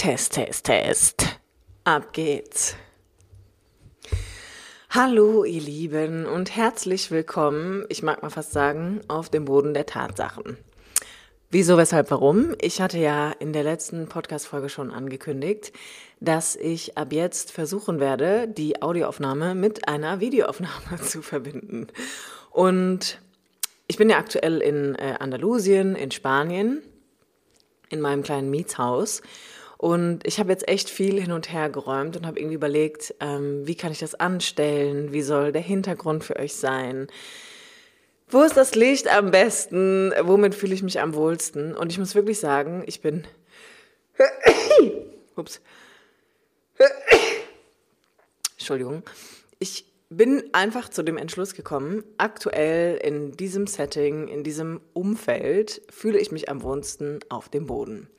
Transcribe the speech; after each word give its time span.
Test, 0.00 0.32
Test, 0.32 0.64
Test. 0.64 1.40
Ab 1.84 2.14
geht's. 2.14 2.74
Hallo, 4.88 5.44
ihr 5.44 5.60
Lieben, 5.60 6.24
und 6.24 6.56
herzlich 6.56 7.10
willkommen, 7.10 7.84
ich 7.90 8.02
mag 8.02 8.22
mal 8.22 8.30
fast 8.30 8.52
sagen, 8.52 9.02
auf 9.08 9.28
dem 9.28 9.44
Boden 9.44 9.74
der 9.74 9.84
Tatsachen. 9.84 10.56
Wieso, 11.50 11.76
weshalb, 11.76 12.10
warum? 12.10 12.54
Ich 12.62 12.80
hatte 12.80 12.96
ja 12.96 13.30
in 13.30 13.52
der 13.52 13.62
letzten 13.62 14.08
Podcast-Folge 14.08 14.70
schon 14.70 14.90
angekündigt, 14.90 15.70
dass 16.18 16.56
ich 16.56 16.96
ab 16.96 17.12
jetzt 17.12 17.52
versuchen 17.52 18.00
werde, 18.00 18.48
die 18.48 18.80
Audioaufnahme 18.80 19.54
mit 19.54 19.86
einer 19.86 20.18
Videoaufnahme 20.18 20.98
zu 21.02 21.20
verbinden. 21.20 21.88
Und 22.48 23.20
ich 23.86 23.98
bin 23.98 24.08
ja 24.08 24.16
aktuell 24.16 24.62
in 24.62 24.94
äh, 24.94 25.16
Andalusien, 25.20 25.94
in 25.94 26.10
Spanien, 26.10 26.80
in 27.90 28.00
meinem 28.00 28.22
kleinen 28.22 28.48
Mietshaus. 28.48 29.20
Und 29.80 30.26
ich 30.26 30.38
habe 30.38 30.52
jetzt 30.52 30.68
echt 30.68 30.90
viel 30.90 31.18
hin 31.18 31.32
und 31.32 31.50
her 31.50 31.70
geräumt 31.70 32.14
und 32.14 32.26
habe 32.26 32.38
irgendwie 32.38 32.56
überlegt, 32.56 33.14
ähm, 33.18 33.66
wie 33.66 33.74
kann 33.74 33.90
ich 33.90 33.98
das 33.98 34.14
anstellen? 34.14 35.10
Wie 35.10 35.22
soll 35.22 35.52
der 35.52 35.62
Hintergrund 35.62 36.22
für 36.22 36.36
euch 36.36 36.54
sein? 36.54 37.06
Wo 38.28 38.42
ist 38.42 38.58
das 38.58 38.74
Licht 38.74 39.08
am 39.08 39.30
besten? 39.30 40.12
Womit 40.20 40.54
fühle 40.54 40.74
ich 40.74 40.82
mich 40.82 41.00
am 41.00 41.14
wohlsten? 41.14 41.74
Und 41.74 41.90
ich 41.90 41.98
muss 41.98 42.14
wirklich 42.14 42.38
sagen, 42.38 42.84
ich 42.84 43.00
bin. 43.00 43.26
Ups. 45.36 45.62
Entschuldigung. 48.58 49.02
Ich 49.60 49.86
bin 50.10 50.44
einfach 50.52 50.90
zu 50.90 51.02
dem 51.02 51.16
Entschluss 51.16 51.54
gekommen, 51.54 52.04
aktuell 52.18 52.98
in 52.98 53.32
diesem 53.32 53.66
Setting, 53.66 54.28
in 54.28 54.44
diesem 54.44 54.82
Umfeld 54.92 55.80
fühle 55.88 56.18
ich 56.18 56.32
mich 56.32 56.50
am 56.50 56.62
wohlsten 56.62 57.20
auf 57.30 57.48
dem 57.48 57.64
Boden. 57.64 58.10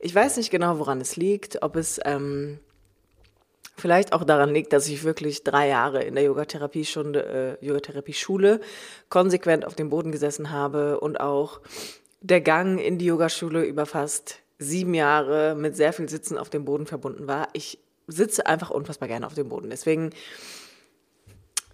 Ich 0.00 0.14
weiß 0.14 0.36
nicht 0.36 0.50
genau, 0.50 0.78
woran 0.78 1.00
es 1.00 1.16
liegt, 1.16 1.62
ob 1.62 1.74
es 1.74 2.00
ähm, 2.04 2.60
vielleicht 3.76 4.12
auch 4.12 4.22
daran 4.22 4.54
liegt, 4.54 4.72
dass 4.72 4.86
ich 4.86 5.02
wirklich 5.02 5.42
drei 5.42 5.68
Jahre 5.68 6.02
in 6.04 6.14
der 6.14 6.22
Yogatherapie-Schule 6.24 7.58
äh, 7.60 7.66
Yogatherapie 7.66 8.14
konsequent 9.08 9.64
auf 9.64 9.74
dem 9.74 9.90
Boden 9.90 10.12
gesessen 10.12 10.50
habe 10.52 11.00
und 11.00 11.18
auch 11.18 11.60
der 12.20 12.40
Gang 12.40 12.80
in 12.80 12.98
die 12.98 13.06
Yogaschule 13.06 13.64
über 13.64 13.86
fast 13.86 14.38
sieben 14.60 14.94
Jahre 14.94 15.56
mit 15.56 15.76
sehr 15.76 15.92
viel 15.92 16.08
Sitzen 16.08 16.38
auf 16.38 16.48
dem 16.48 16.64
Boden 16.64 16.86
verbunden 16.86 17.26
war. 17.26 17.48
Ich 17.52 17.78
sitze 18.06 18.46
einfach 18.46 18.70
unfassbar 18.70 19.08
gerne 19.08 19.26
auf 19.26 19.34
dem 19.34 19.48
Boden. 19.48 19.68
Deswegen 19.68 20.10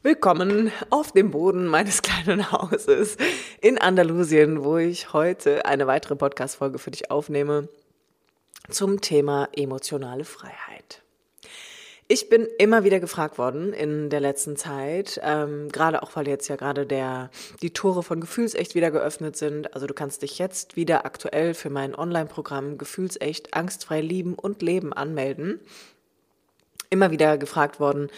willkommen 0.03 0.72
auf 0.88 1.12
dem 1.12 1.31
Boden 1.31 1.66
meines 1.66 2.00
kleinen 2.03 2.50
Hauses 2.53 3.19
in 3.61 3.77
Andalusien, 3.77 4.64
wo 4.64 4.78
ich 4.78 5.12
heute 5.12 5.66
eine 5.66 5.86
weitere 5.86 6.16
Podcast-Folge 6.16 6.78
für 6.78 6.91
dich 6.91 7.11
aufnehme 7.11 7.69
zum 8.70 9.00
Thema 9.00 9.48
emotionale 9.54 10.24
Freiheit. 10.24 11.02
Ich 12.06 12.28
bin 12.28 12.46
immer 12.58 12.84
wieder 12.84 13.00
gefragt 13.00 13.38
worden 13.38 13.72
in 13.72 14.10
der 14.10 14.20
letzten 14.20 14.56
Zeit, 14.56 15.18
ähm, 15.22 15.70
gerade 15.72 16.02
auch 16.02 16.14
weil 16.16 16.28
jetzt 16.28 16.48
ja 16.48 16.56
gerade 16.56 16.84
der 16.84 17.30
die 17.62 17.72
Tore 17.72 18.02
von 18.02 18.20
Gefühlsecht 18.20 18.74
wieder 18.74 18.90
geöffnet 18.90 19.36
sind. 19.36 19.74
Also 19.74 19.86
du 19.86 19.94
kannst 19.94 20.20
dich 20.20 20.38
jetzt 20.38 20.76
wieder 20.76 21.06
aktuell 21.06 21.54
für 21.54 21.70
mein 21.70 21.94
Online-Programm 21.94 22.76
Gefühlsecht 22.76 23.54
angstfrei 23.54 24.02
lieben 24.02 24.34
und 24.34 24.60
leben 24.60 24.92
anmelden. 24.92 25.60
Immer 26.90 27.10
wieder 27.10 27.38
gefragt 27.38 27.80
worden, 27.80 28.10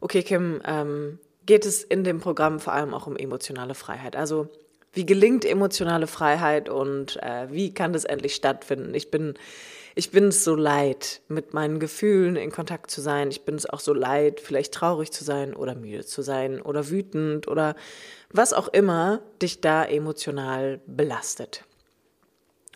okay 0.00 0.24
Kim, 0.24 0.60
ähm, 0.64 1.20
geht 1.46 1.64
es 1.64 1.84
in 1.84 2.02
dem 2.02 2.18
Programm 2.18 2.58
vor 2.58 2.72
allem 2.72 2.92
auch 2.92 3.06
um 3.06 3.16
emotionale 3.16 3.74
Freiheit? 3.74 4.16
Also 4.16 4.48
wie 4.92 5.06
gelingt 5.06 5.44
emotionale 5.44 6.08
Freiheit 6.08 6.68
und 6.68 7.22
äh, 7.22 7.46
wie 7.52 7.72
kann 7.72 7.92
das 7.92 8.04
endlich 8.04 8.34
stattfinden? 8.34 8.94
Ich 8.94 9.12
bin 9.12 9.34
ich 9.98 10.12
bin 10.12 10.28
es 10.28 10.44
so 10.44 10.54
leid, 10.54 11.22
mit 11.26 11.54
meinen 11.54 11.80
Gefühlen 11.80 12.36
in 12.36 12.52
Kontakt 12.52 12.88
zu 12.88 13.00
sein. 13.00 13.32
Ich 13.32 13.44
bin 13.44 13.56
es 13.56 13.68
auch 13.68 13.80
so 13.80 13.92
leid, 13.92 14.38
vielleicht 14.38 14.72
traurig 14.72 15.10
zu 15.10 15.24
sein 15.24 15.54
oder 15.54 15.74
müde 15.74 16.06
zu 16.06 16.22
sein 16.22 16.62
oder 16.62 16.88
wütend 16.88 17.48
oder 17.48 17.74
was 18.30 18.52
auch 18.52 18.68
immer 18.68 19.20
dich 19.42 19.60
da 19.60 19.84
emotional 19.84 20.80
belastet. 20.86 21.64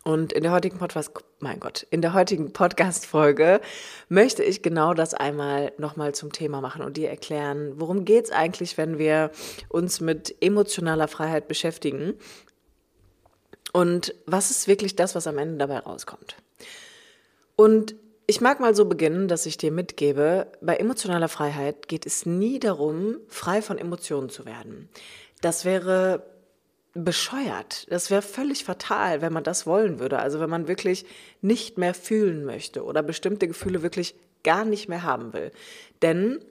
Und 0.03 0.33
in 0.33 0.43
der 0.43 0.51
heutigen 0.51 0.79
Podcast, 0.79 1.13
mein 1.39 1.61
Gott, 1.61 1.87
in 1.91 2.03
der 2.03 2.13
heutigen 2.13 2.53
Podcast-Folge 2.53 3.61
möchte 4.09 4.43
ich 4.43 4.63
genau 4.63 4.93
das 4.93 5.15
einmal 5.15 5.73
nochmal 5.79 6.17
zum 6.17 6.33
Thema 6.33 6.61
machen 6.61 6.83
und 6.83 6.97
dir 6.97 7.09
erklären, 7.09 7.75
worum 7.77 8.05
geht 8.05 8.25
es 8.25 8.33
eigentlich, 8.33 8.77
wenn 8.79 8.99
wir 8.99 9.31
uns 9.69 10.01
mit 10.01 10.35
emotionaler 10.43 11.07
Freiheit 11.07 11.47
beschäftigen 11.47 12.15
und 13.73 14.13
was 14.27 14.51
ist 14.51 14.67
wirklich 14.67 14.97
das, 14.97 15.15
was 15.15 15.29
am 15.29 15.39
Ende 15.39 15.59
dabei 15.59 15.79
rauskommt. 15.79 16.35
Und 17.57 17.95
ich 18.27 18.41
mag 18.41 18.61
mal 18.61 18.75
so 18.75 18.85
beginnen, 18.87 19.29
dass 19.29 19.47
ich 19.47 19.59
dir 19.59 19.73
mitgebe, 19.73 20.47
bei 20.61 20.77
emotionaler 20.77 21.29
Freiheit 21.29 21.89
geht 21.89 22.07
es 22.07 22.25
nie 22.25 22.59
darum, 22.59 23.19
frei 23.29 23.63
von 23.63 23.79
Emotionen 23.79 24.31
zu 24.31 24.47
werden. 24.47 24.89
Das 25.41 25.65
wäre 25.65 26.25
bescheuert. 26.95 27.91
Das 27.91 28.11
wäre 28.11 28.23
völlig 28.23 28.65
fatal, 28.65 29.23
wenn 29.23 29.33
man 29.33 29.45
das 29.45 29.67
wollen 29.67 29.99
würde. 29.99 30.19
Also 30.19 30.41
wenn 30.41 30.51
man 30.51 30.69
wirklich 30.69 31.05
nicht 31.41 31.79
mehr 31.79 31.95
fühlen 31.95 32.45
möchte 32.45 32.85
oder 32.85 33.03
bestimmte 33.03 33.49
Gefühle 33.49 33.83
wirklich 33.83 34.15
gar 34.45 34.65
nicht 34.65 34.89
mehr 34.89 35.03
haben 35.03 35.33
will. 35.33 35.51
Denn 36.03 36.45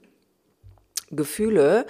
Gefühle 1.09 1.85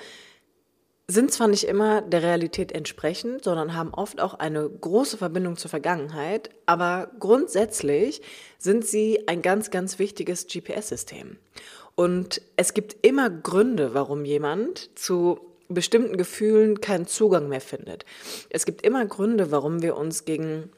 sind 1.11 1.31
zwar 1.31 1.47
nicht 1.47 1.65
immer 1.65 2.01
der 2.01 2.23
Realität 2.23 2.71
entsprechend, 2.71 3.43
sondern 3.43 3.75
haben 3.75 3.93
oft 3.93 4.21
auch 4.21 4.35
eine 4.35 4.69
große 4.69 5.17
Verbindung 5.17 5.57
zur 5.57 5.69
Vergangenheit, 5.69 6.49
aber 6.65 7.11
grundsätzlich 7.19 8.21
sind 8.57 8.85
sie 8.85 9.27
ein 9.27 9.41
ganz, 9.41 9.71
ganz 9.71 9.99
wichtiges 9.99 10.47
GPS-System. 10.47 11.37
Und 11.95 12.41
es 12.55 12.73
gibt 12.73 13.05
immer 13.05 13.29
Gründe, 13.29 13.93
warum 13.93 14.25
jemand 14.25 14.97
zu 14.97 15.39
bestimmten 15.67 16.17
Gefühlen 16.17 16.81
keinen 16.81 17.07
Zugang 17.07 17.49
mehr 17.49 17.61
findet. 17.61 18.05
Es 18.49 18.65
gibt 18.65 18.85
immer 18.85 19.05
Gründe, 19.05 19.51
warum 19.51 19.81
wir 19.81 19.97
uns 19.97 20.25
gegen 20.25 20.69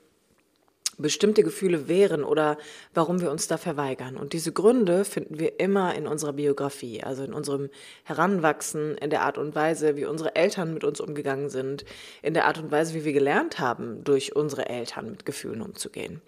bestimmte 0.98 1.44
Gefühle 1.44 1.88
wehren 1.88 2.24
oder 2.24 2.58
warum 2.94 3.22
wir 3.22 3.32
uns 3.32 3.48
da 3.48 3.58
verweigern. 3.58 4.18
Und 4.18 4.34
diese 4.34 4.52
Gründe 4.52 5.06
finden 5.06 5.40
wir 5.40 5.60
immer 5.60 5.96
in 5.96 6.08
unserer 6.08 6.34
Biografie, 6.34 7.04
also 7.04 7.24
in 7.24 7.34
unserem 7.34 7.70
Heranwachsen, 8.04 8.98
in 8.98 9.10
der 9.10 9.22
Art 9.22 9.38
und 9.38 9.56
Weise, 9.56 9.96
wie 9.96 10.06
unsere 10.06 10.36
Eltern 10.36 10.74
mit 10.74 10.84
uns 10.84 11.00
umgegangen 11.00 11.50
sind, 11.50 11.86
in 12.22 12.34
der 12.34 12.46
Art 12.46 12.60
und 12.60 12.72
Weise, 12.72 12.94
wie 12.94 13.06
wir 13.06 13.14
gelernt 13.14 13.60
haben, 13.60 14.04
durch 14.04 14.36
unsere 14.36 14.68
Eltern 14.68 15.12
mit 15.12 15.26
Gefühlen 15.26 15.62
umzugehen. 15.62 16.22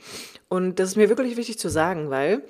Und 0.50 0.80
das 0.80 0.90
ist 0.90 0.96
mir 0.96 1.10
wirklich 1.10 1.38
wichtig 1.38 1.60
zu 1.60 1.70
sagen, 1.70 2.10
weil 2.10 2.44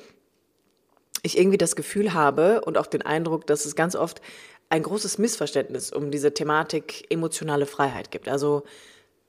ich 1.24 1.38
irgendwie 1.38 1.58
das 1.58 1.76
Gefühl 1.76 2.14
habe 2.14 2.62
und 2.62 2.78
auch 2.78 2.86
den 2.86 3.02
Eindruck, 3.02 3.48
dass 3.48 3.66
es 3.66 3.76
ganz 3.76 3.96
oft 3.96 4.22
ein 4.70 4.84
großes 4.84 5.18
Missverständnis 5.18 5.92
um 5.92 6.12
diese 6.12 6.34
Thematik 6.34 7.06
emotionale 7.10 7.66
Freiheit 7.66 8.12
gibt. 8.12 8.28
Also 8.28 8.64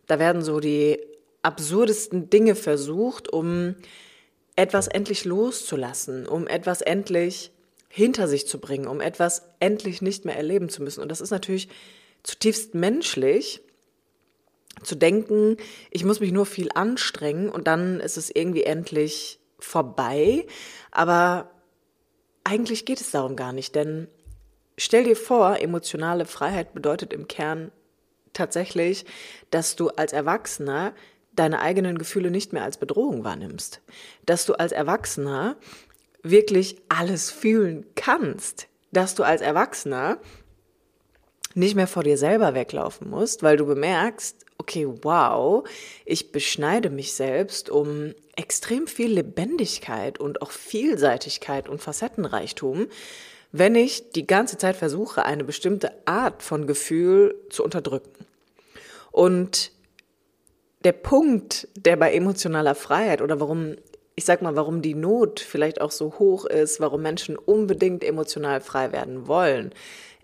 da 0.07 0.19
werden 0.19 0.43
so 0.43 0.61
die 0.61 0.99
absurdesten 1.47 2.29
Dinge 2.29 2.57
versucht, 2.57 3.33
um 3.33 3.77
etwas 4.57 4.89
endlich 4.89 5.25
loszulassen, 5.25 6.27
um 6.27 6.47
etwas 6.49 6.81
endlich 6.81 7.53
hinter 7.89 8.27
sich 8.27 8.49
zu 8.49 8.59
bringen, 8.59 8.89
um 8.89 9.01
etwas 9.01 9.43
endlich 9.61 10.03
nicht 10.03 10.25
mehr 10.25 10.37
erleben 10.37 10.69
zu 10.69 10.83
müssen. 10.83 11.01
Und 11.01 11.09
das 11.09 11.21
ist 11.21 11.31
natürlich 11.31 11.69
zutiefst 12.23 12.75
menschlich, 12.75 13.63
zu 14.83 14.95
denken, 14.95 15.57
ich 15.91 16.05
muss 16.05 16.21
mich 16.21 16.33
nur 16.33 16.45
viel 16.45 16.69
anstrengen 16.75 17.49
und 17.49 17.67
dann 17.67 18.01
ist 18.01 18.17
es 18.19 18.31
irgendwie 18.35 18.65
endlich 18.65 19.39
vorbei. 19.59 20.47
Aber 20.91 21.51
eigentlich 22.45 22.85
geht 22.85 23.01
es 23.01 23.11
darum 23.11 23.37
gar 23.37 23.53
nicht, 23.53 23.75
denn 23.75 24.09
stell 24.77 25.05
dir 25.05 25.17
vor, 25.17 25.61
emotionale 25.61 26.27
Freiheit 26.27 26.75
bedeutet 26.75 27.13
im 27.13 27.29
Kern 27.29 27.73
tatsächlich, 28.33 29.07
dass 29.51 29.77
du 29.77 29.89
als 29.89 30.13
Erwachsener 30.13 30.93
deine 31.37 31.61
eigenen 31.61 31.99
Gefühle 31.99 32.31
nicht 32.31 32.53
mehr 32.53 32.65
als 32.65 32.79
Bedrohung 32.79 33.25
wahrnimmst. 33.25 33.81
Dass 34.25 34.47
du 34.47 34.55
als 34.55 34.73
Erwachsener 34.73 35.57
wirklich 36.23 36.77
alles 36.89 37.31
fühlen 37.31 37.87
kannst. 37.95 38.69
Dass 38.93 39.15
du 39.15 39.23
als 39.23 39.43
Erwachsener 39.43 40.19
nicht 41.55 41.75
mehr 41.75 41.87
vor 41.87 42.03
dir 42.03 42.19
selber 42.19 42.55
weglaufen 42.55 43.09
musst, 43.09 43.43
weil 43.43 43.57
du 43.57 43.65
bemerkst, 43.65 44.37
okay, 44.59 44.87
wow, 45.03 45.67
ich 46.05 46.33
beschneide 46.33 46.91
mich 46.91 47.15
selbst 47.15 47.71
um 47.71 48.15
extrem 48.37 48.87
viel 48.87 49.13
Lebendigkeit 49.13 50.21
und 50.21 50.43
auch 50.43 50.51
Vielseitigkeit 50.51 51.69
und 51.69 51.81
Facettenreichtum, 51.81 52.89
wenn 53.53 53.75
ich 53.75 54.11
die 54.11 54.27
ganze 54.27 54.59
Zeit 54.59 54.77
versuche, 54.77 55.25
eine 55.25 55.45
bestimmte 55.45 55.93
Art 56.05 56.43
von 56.43 56.67
Gefühl 56.67 57.35
zu 57.49 57.65
unterdrücken. 57.65 58.27
Und 59.11 59.73
der 60.87 60.93
Punkt, 60.93 61.67
der 61.75 61.97
bei 61.97 62.15
emotionaler 62.15 62.77
Freiheit 62.77 63.21
oder 63.21 63.41
warum, 63.41 63.75
ich 64.15 64.25
sag 64.25 64.41
mal, 64.41 64.55
warum 64.55 64.83
die 64.83 64.95
Not 64.95 65.41
vielleicht 65.41 65.81
auch 65.81 65.91
so 65.91 66.21
hoch 66.21 66.45
ist, 66.45 66.79
warum 66.79 67.03
Menschen 67.03 67.37
unbedingt 67.37 68.05
emotional 68.05 68.61
frei 68.61 68.93
werden 68.93 69.27
wollen, 69.27 69.73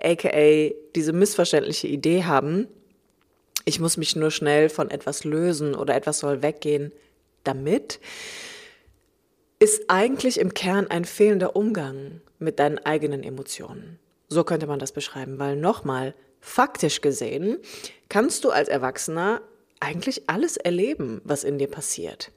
aka 0.00 0.70
diese 0.94 1.12
missverständliche 1.12 1.88
Idee 1.88 2.23
haben, 2.23 2.69
ich 3.64 3.81
muss 3.81 3.97
mich 3.97 4.14
nur 4.14 4.31
schnell 4.31 4.69
von 4.69 4.88
etwas 4.88 5.25
lösen 5.25 5.75
oder 5.75 5.97
etwas 5.97 6.20
soll 6.20 6.43
weggehen, 6.43 6.93
damit 7.43 7.99
ist 9.59 9.87
eigentlich 9.88 10.38
im 10.38 10.55
Kern 10.55 10.87
ein 10.88 11.05
fehlender 11.05 11.56
Umgang 11.56 12.20
mit 12.38 12.61
deinen 12.61 12.79
eigenen 12.79 13.25
Emotionen. 13.25 13.99
So 14.29 14.44
könnte 14.44 14.69
man 14.69 14.79
das 14.79 14.93
beschreiben, 14.93 15.41
weil 15.41 15.56
nochmal, 15.56 16.14
faktisch 16.41 17.00
gesehen, 17.00 17.59
kannst 18.09 18.44
du 18.44 18.50
als 18.50 18.69
Erwachsener 18.69 19.43
eigentlich 19.82 20.29
alles 20.29 20.56
erleben, 20.56 21.20
was 21.25 21.44
in 21.44 21.58
dir 21.58 21.69
passiert. 21.69 22.31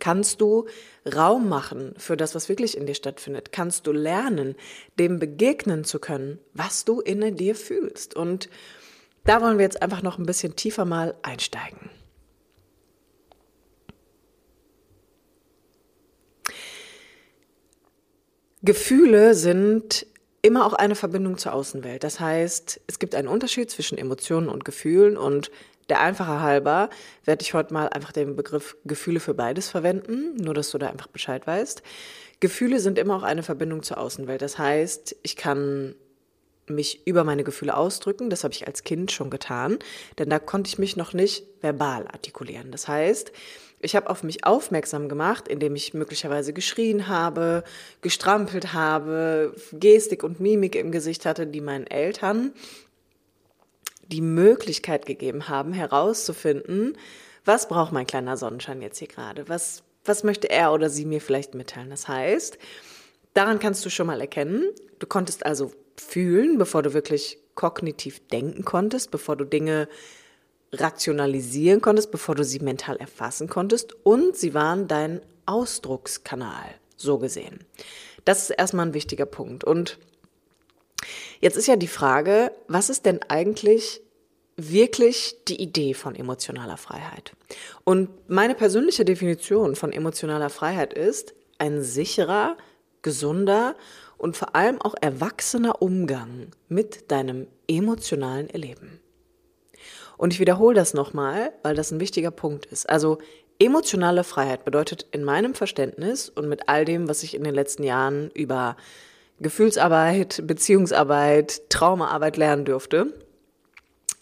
Kannst 0.00 0.40
du 0.40 0.66
Raum 1.14 1.48
machen 1.48 1.94
für 1.96 2.16
das, 2.16 2.34
was 2.34 2.48
wirklich 2.48 2.76
in 2.76 2.86
dir 2.86 2.94
stattfindet? 2.94 3.52
Kannst 3.52 3.86
du 3.86 3.92
lernen, 3.92 4.56
dem 4.98 5.18
begegnen 5.18 5.84
zu 5.84 6.00
können, 6.00 6.38
was 6.52 6.84
du 6.84 7.00
in 7.00 7.36
dir 7.36 7.54
fühlst? 7.54 8.14
Und 8.14 8.50
da 9.24 9.40
wollen 9.40 9.58
wir 9.58 9.64
jetzt 9.64 9.80
einfach 9.80 10.02
noch 10.02 10.18
ein 10.18 10.26
bisschen 10.26 10.56
tiefer 10.56 10.84
mal 10.84 11.14
einsteigen. 11.22 11.90
Gefühle 18.62 19.34
sind 19.34 20.06
immer 20.42 20.66
auch 20.66 20.72
eine 20.72 20.96
Verbindung 20.96 21.38
zur 21.38 21.54
Außenwelt. 21.54 22.02
Das 22.02 22.18
heißt, 22.20 22.80
es 22.86 22.98
gibt 22.98 23.14
einen 23.14 23.28
Unterschied 23.28 23.70
zwischen 23.70 23.96
Emotionen 23.96 24.48
und 24.48 24.64
Gefühlen 24.64 25.16
und 25.16 25.50
der 25.88 26.00
einfache 26.00 26.40
halber 26.40 26.90
werde 27.24 27.42
ich 27.42 27.54
heute 27.54 27.72
mal 27.72 27.88
einfach 27.88 28.12
den 28.12 28.36
Begriff 28.36 28.76
Gefühle 28.84 29.20
für 29.20 29.34
beides 29.34 29.68
verwenden, 29.68 30.34
nur 30.36 30.54
dass 30.54 30.70
du 30.70 30.78
da 30.78 30.88
einfach 30.88 31.06
Bescheid 31.06 31.46
weißt. 31.46 31.82
Gefühle 32.40 32.80
sind 32.80 32.98
immer 32.98 33.16
auch 33.16 33.22
eine 33.22 33.42
Verbindung 33.42 33.82
zur 33.82 33.98
Außenwelt. 33.98 34.42
Das 34.42 34.58
heißt, 34.58 35.16
ich 35.22 35.36
kann 35.36 35.94
mich 36.68 37.06
über 37.06 37.24
meine 37.24 37.44
Gefühle 37.44 37.76
ausdrücken. 37.76 38.30
Das 38.30 38.44
habe 38.44 38.52
ich 38.52 38.66
als 38.66 38.82
Kind 38.82 39.12
schon 39.12 39.30
getan, 39.30 39.78
denn 40.18 40.28
da 40.30 40.38
konnte 40.38 40.68
ich 40.68 40.78
mich 40.78 40.96
noch 40.96 41.12
nicht 41.12 41.44
verbal 41.60 42.06
artikulieren. 42.08 42.72
Das 42.72 42.88
heißt, 42.88 43.32
ich 43.80 43.94
habe 43.94 44.08
auf 44.10 44.22
mich 44.22 44.44
aufmerksam 44.44 45.08
gemacht, 45.08 45.48
indem 45.48 45.76
ich 45.76 45.94
möglicherweise 45.94 46.52
geschrien 46.52 47.08
habe, 47.08 47.62
gestrampelt 48.00 48.72
habe, 48.72 49.54
Gestik 49.72 50.24
und 50.24 50.40
Mimik 50.40 50.74
im 50.74 50.90
Gesicht 50.90 51.26
hatte, 51.26 51.46
die 51.46 51.60
meinen 51.60 51.86
Eltern 51.86 52.52
die 54.08 54.20
Möglichkeit 54.20 55.06
gegeben 55.06 55.48
haben, 55.48 55.72
herauszufinden, 55.72 56.96
was 57.44 57.68
braucht 57.68 57.92
mein 57.92 58.06
kleiner 58.06 58.36
Sonnenschein 58.36 58.82
jetzt 58.82 58.98
hier 58.98 59.08
gerade? 59.08 59.48
Was, 59.48 59.82
was 60.04 60.24
möchte 60.24 60.50
er 60.50 60.72
oder 60.72 60.90
sie 60.90 61.04
mir 61.04 61.20
vielleicht 61.20 61.54
mitteilen? 61.54 61.90
Das 61.90 62.08
heißt, 62.08 62.58
daran 63.34 63.58
kannst 63.58 63.84
du 63.84 63.90
schon 63.90 64.08
mal 64.08 64.20
erkennen, 64.20 64.64
du 64.98 65.06
konntest 65.06 65.46
also 65.46 65.72
fühlen, 65.96 66.58
bevor 66.58 66.82
du 66.82 66.92
wirklich 66.92 67.38
kognitiv 67.54 68.26
denken 68.28 68.64
konntest, 68.64 69.10
bevor 69.10 69.36
du 69.36 69.44
Dinge 69.44 69.88
rationalisieren 70.72 71.80
konntest, 71.80 72.10
bevor 72.10 72.34
du 72.34 72.44
sie 72.44 72.58
mental 72.58 72.96
erfassen 72.96 73.48
konntest 73.48 73.94
und 74.04 74.36
sie 74.36 74.52
waren 74.52 74.88
dein 74.88 75.20
Ausdruckskanal, 75.46 76.74
so 76.96 77.18
gesehen. 77.18 77.60
Das 78.24 78.42
ist 78.42 78.50
erstmal 78.50 78.86
ein 78.86 78.94
wichtiger 78.94 79.26
Punkt. 79.26 79.62
Und 79.62 79.98
jetzt 81.40 81.56
ist 81.56 81.66
ja 81.66 81.76
die 81.76 81.86
Frage, 81.86 82.52
was 82.68 82.90
ist 82.90 83.06
denn 83.06 83.20
eigentlich 83.28 84.00
wirklich 84.56 85.36
die 85.48 85.60
Idee 85.60 85.94
von 85.94 86.14
emotionaler 86.14 86.76
Freiheit? 86.76 87.32
Und 87.84 88.08
meine 88.28 88.54
persönliche 88.54 89.04
Definition 89.04 89.76
von 89.76 89.92
emotionaler 89.92 90.50
Freiheit 90.50 90.94
ist 90.94 91.34
ein 91.58 91.82
sicherer, 91.82 92.56
gesunder 93.02 93.76
und 94.18 94.36
vor 94.36 94.56
allem 94.56 94.80
auch 94.80 94.94
erwachsener 95.00 95.82
Umgang 95.82 96.48
mit 96.68 97.10
deinem 97.10 97.46
emotionalen 97.68 98.48
Erleben. 98.50 99.00
Und 100.16 100.32
ich 100.32 100.40
wiederhole 100.40 100.74
das 100.74 100.94
nochmal, 100.94 101.52
weil 101.62 101.74
das 101.74 101.90
ein 101.90 102.00
wichtiger 102.00 102.30
Punkt 102.30 102.66
ist. 102.66 102.88
Also 102.88 103.18
emotionale 103.58 104.24
Freiheit 104.24 104.64
bedeutet 104.64 105.06
in 105.12 105.24
meinem 105.24 105.54
Verständnis 105.54 106.28
und 106.28 106.48
mit 106.48 106.68
all 106.68 106.84
dem, 106.84 107.08
was 107.08 107.22
ich 107.22 107.34
in 107.34 107.44
den 107.44 107.54
letzten 107.54 107.82
Jahren 107.82 108.30
über 108.30 108.76
Gefühlsarbeit, 109.40 110.42
Beziehungsarbeit, 110.46 111.68
Traumaarbeit 111.68 112.36
lernen 112.36 112.64
dürfte, 112.64 113.12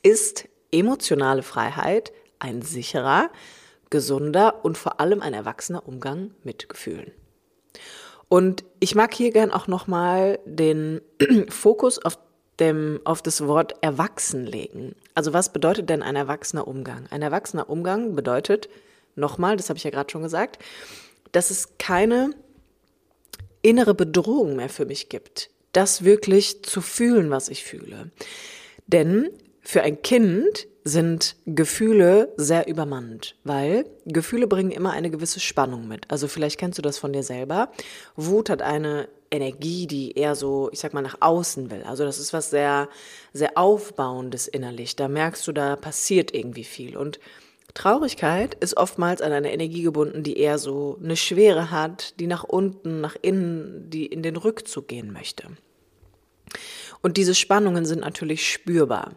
ist 0.03 0.49
emotionale 0.73 1.43
Freiheit 1.43 2.13
ein 2.39 2.63
sicherer, 2.63 3.31
gesunder 3.91 4.65
und 4.65 4.77
vor 4.77 5.01
allem 5.01 5.23
ein 5.23 5.35
erwachsener 5.35 5.87
Umgang 5.87 6.33
mit 6.43 6.69
Gefühlen. 6.69 7.13
Und 8.29 8.65
ich 8.81 8.95
mag 8.95 9.15
hier 9.15 9.31
gern 9.31 9.53
auch 9.53 9.69
nochmal 9.69 10.41
den 10.45 11.01
Fokus 11.49 12.05
auf 12.05 12.19
dem, 12.59 13.01
auf 13.05 13.23
das 13.23 13.47
Wort 13.47 13.75
erwachsen 13.83 14.45
legen. 14.45 14.95
Also 15.15 15.33
was 15.33 15.53
bedeutet 15.53 15.91
denn 15.91 16.03
ein 16.03 16.17
erwachsener 16.17 16.67
Umgang? 16.67 17.07
Ein 17.11 17.23
erwachsener 17.23 17.69
Umgang 17.69 18.15
bedeutet, 18.15 18.69
nochmal, 19.17 19.57
das 19.57 19.69
habe 19.69 19.77
ich 19.77 19.85
ja 19.85 19.91
gerade 19.91 20.11
schon 20.11 20.23
gesagt, 20.23 20.59
dass 21.33 21.51
es 21.51 21.79
keine 21.79 22.31
innere 23.65 23.95
Bedrohung 23.95 24.57
mehr 24.57 24.69
für 24.69 24.85
mich 24.85 25.09
gibt, 25.09 25.51
das 25.73 26.05
wirklich 26.05 26.63
zu 26.63 26.81
fühlen, 26.81 27.31
was 27.31 27.49
ich 27.49 27.65
fühle. 27.65 28.11
Denn 28.87 29.31
für 29.63 29.83
ein 29.83 30.03
Kind 30.03 30.67
sind 30.85 31.37
Gefühle 31.47 32.35
sehr 32.37 32.69
übermannt, 32.69 33.37
weil 33.43 33.87
Gefühle 34.05 34.47
bringen 34.47 34.71
immer 34.71 34.93
eine 34.93 35.11
gewisse 35.11 35.41
Spannung 35.41 35.89
mit. 35.89 36.11
Also 36.11 36.29
vielleicht 36.29 36.61
kennst 36.61 36.79
du 36.79 36.83
das 36.83 36.99
von 36.99 37.15
dir 37.15 37.23
selber. 37.23 37.73
Wut 38.17 38.51
hat 38.51 38.61
eine 38.61 39.09
Energie, 39.31 39.87
die 39.87 40.13
eher 40.13 40.35
so, 40.35 40.69
ich 40.71 40.81
sag 40.81 40.93
mal, 40.93 41.01
nach 41.01 41.17
außen 41.21 41.71
will. 41.71 41.83
Also 41.85 42.05
das 42.05 42.19
ist 42.19 42.35
was 42.35 42.51
sehr, 42.51 42.91
sehr 43.33 43.57
Aufbauendes 43.57 44.47
innerlich. 44.47 44.95
Da 44.95 45.09
merkst 45.09 45.47
du, 45.49 45.53
da 45.53 45.77
passiert 45.77 46.35
irgendwie 46.35 46.65
viel. 46.65 46.99
Und 46.99 47.19
Traurigkeit 47.75 48.55
ist 48.55 48.77
oftmals 48.77 49.21
an 49.21 49.33
eine 49.33 49.53
Energie 49.53 49.83
gebunden, 49.83 50.23
die 50.23 50.39
eher 50.39 50.59
so 50.59 50.99
eine 51.03 51.17
Schwere 51.17 51.73
hat, 51.73 52.19
die 52.21 52.29
nach 52.29 52.45
unten, 52.45 53.01
nach 53.01 53.17
innen, 53.21 53.91
die 53.91 54.07
in 54.07 54.23
den 54.23 54.37
Rückzug 54.37 54.87
gehen 54.89 55.13
möchte. 55.13 55.49
Und 57.03 57.19
diese 57.19 57.35
Spannungen 57.35 57.85
sind 57.85 58.01
natürlich 58.01 58.51
spürbar. 58.51 59.13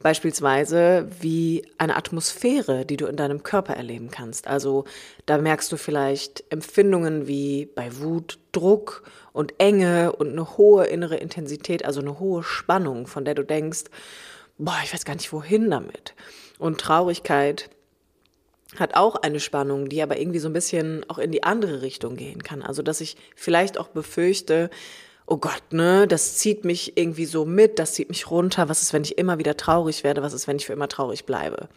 Beispielsweise 0.00 1.08
wie 1.20 1.66
eine 1.76 1.96
Atmosphäre, 1.96 2.86
die 2.86 2.96
du 2.96 3.06
in 3.06 3.16
deinem 3.16 3.42
Körper 3.42 3.74
erleben 3.74 4.12
kannst. 4.12 4.46
Also 4.46 4.84
da 5.26 5.38
merkst 5.38 5.72
du 5.72 5.76
vielleicht 5.76 6.44
Empfindungen 6.50 7.26
wie 7.26 7.66
bei 7.66 7.98
Wut, 7.98 8.38
Druck 8.52 9.02
und 9.32 9.54
Enge 9.58 10.12
und 10.12 10.30
eine 10.30 10.56
hohe 10.56 10.84
innere 10.84 11.16
Intensität, 11.16 11.84
also 11.84 12.00
eine 12.00 12.20
hohe 12.20 12.44
Spannung, 12.44 13.08
von 13.08 13.24
der 13.24 13.34
du 13.34 13.42
denkst, 13.42 13.84
boah, 14.58 14.78
ich 14.84 14.94
weiß 14.94 15.04
gar 15.04 15.14
nicht 15.14 15.32
wohin 15.32 15.68
damit. 15.68 16.14
Und 16.60 16.80
Traurigkeit 16.80 17.70
hat 18.78 18.94
auch 18.94 19.16
eine 19.16 19.40
Spannung, 19.40 19.88
die 19.88 20.02
aber 20.02 20.18
irgendwie 20.18 20.38
so 20.38 20.48
ein 20.48 20.54
bisschen 20.54 21.04
auch 21.08 21.18
in 21.18 21.32
die 21.32 21.42
andere 21.42 21.82
Richtung 21.82 22.16
gehen 22.16 22.42
kann. 22.42 22.62
Also 22.62 22.82
dass 22.82 23.00
ich 23.00 23.16
vielleicht 23.36 23.78
auch 23.78 23.88
befürchte, 23.88 24.70
oh 25.26 25.36
Gott, 25.36 25.62
ne, 25.72 26.06
das 26.06 26.36
zieht 26.36 26.64
mich 26.64 26.96
irgendwie 26.96 27.26
so 27.26 27.44
mit, 27.44 27.78
das 27.78 27.94
zieht 27.94 28.08
mich 28.08 28.30
runter. 28.30 28.68
Was 28.68 28.82
ist, 28.82 28.92
wenn 28.92 29.02
ich 29.02 29.18
immer 29.18 29.38
wieder 29.38 29.56
traurig 29.56 30.04
werde? 30.04 30.22
Was 30.22 30.32
ist, 30.32 30.46
wenn 30.46 30.56
ich 30.56 30.66
für 30.66 30.72
immer 30.72 30.88
traurig 30.88 31.24
bleibe? 31.26 31.68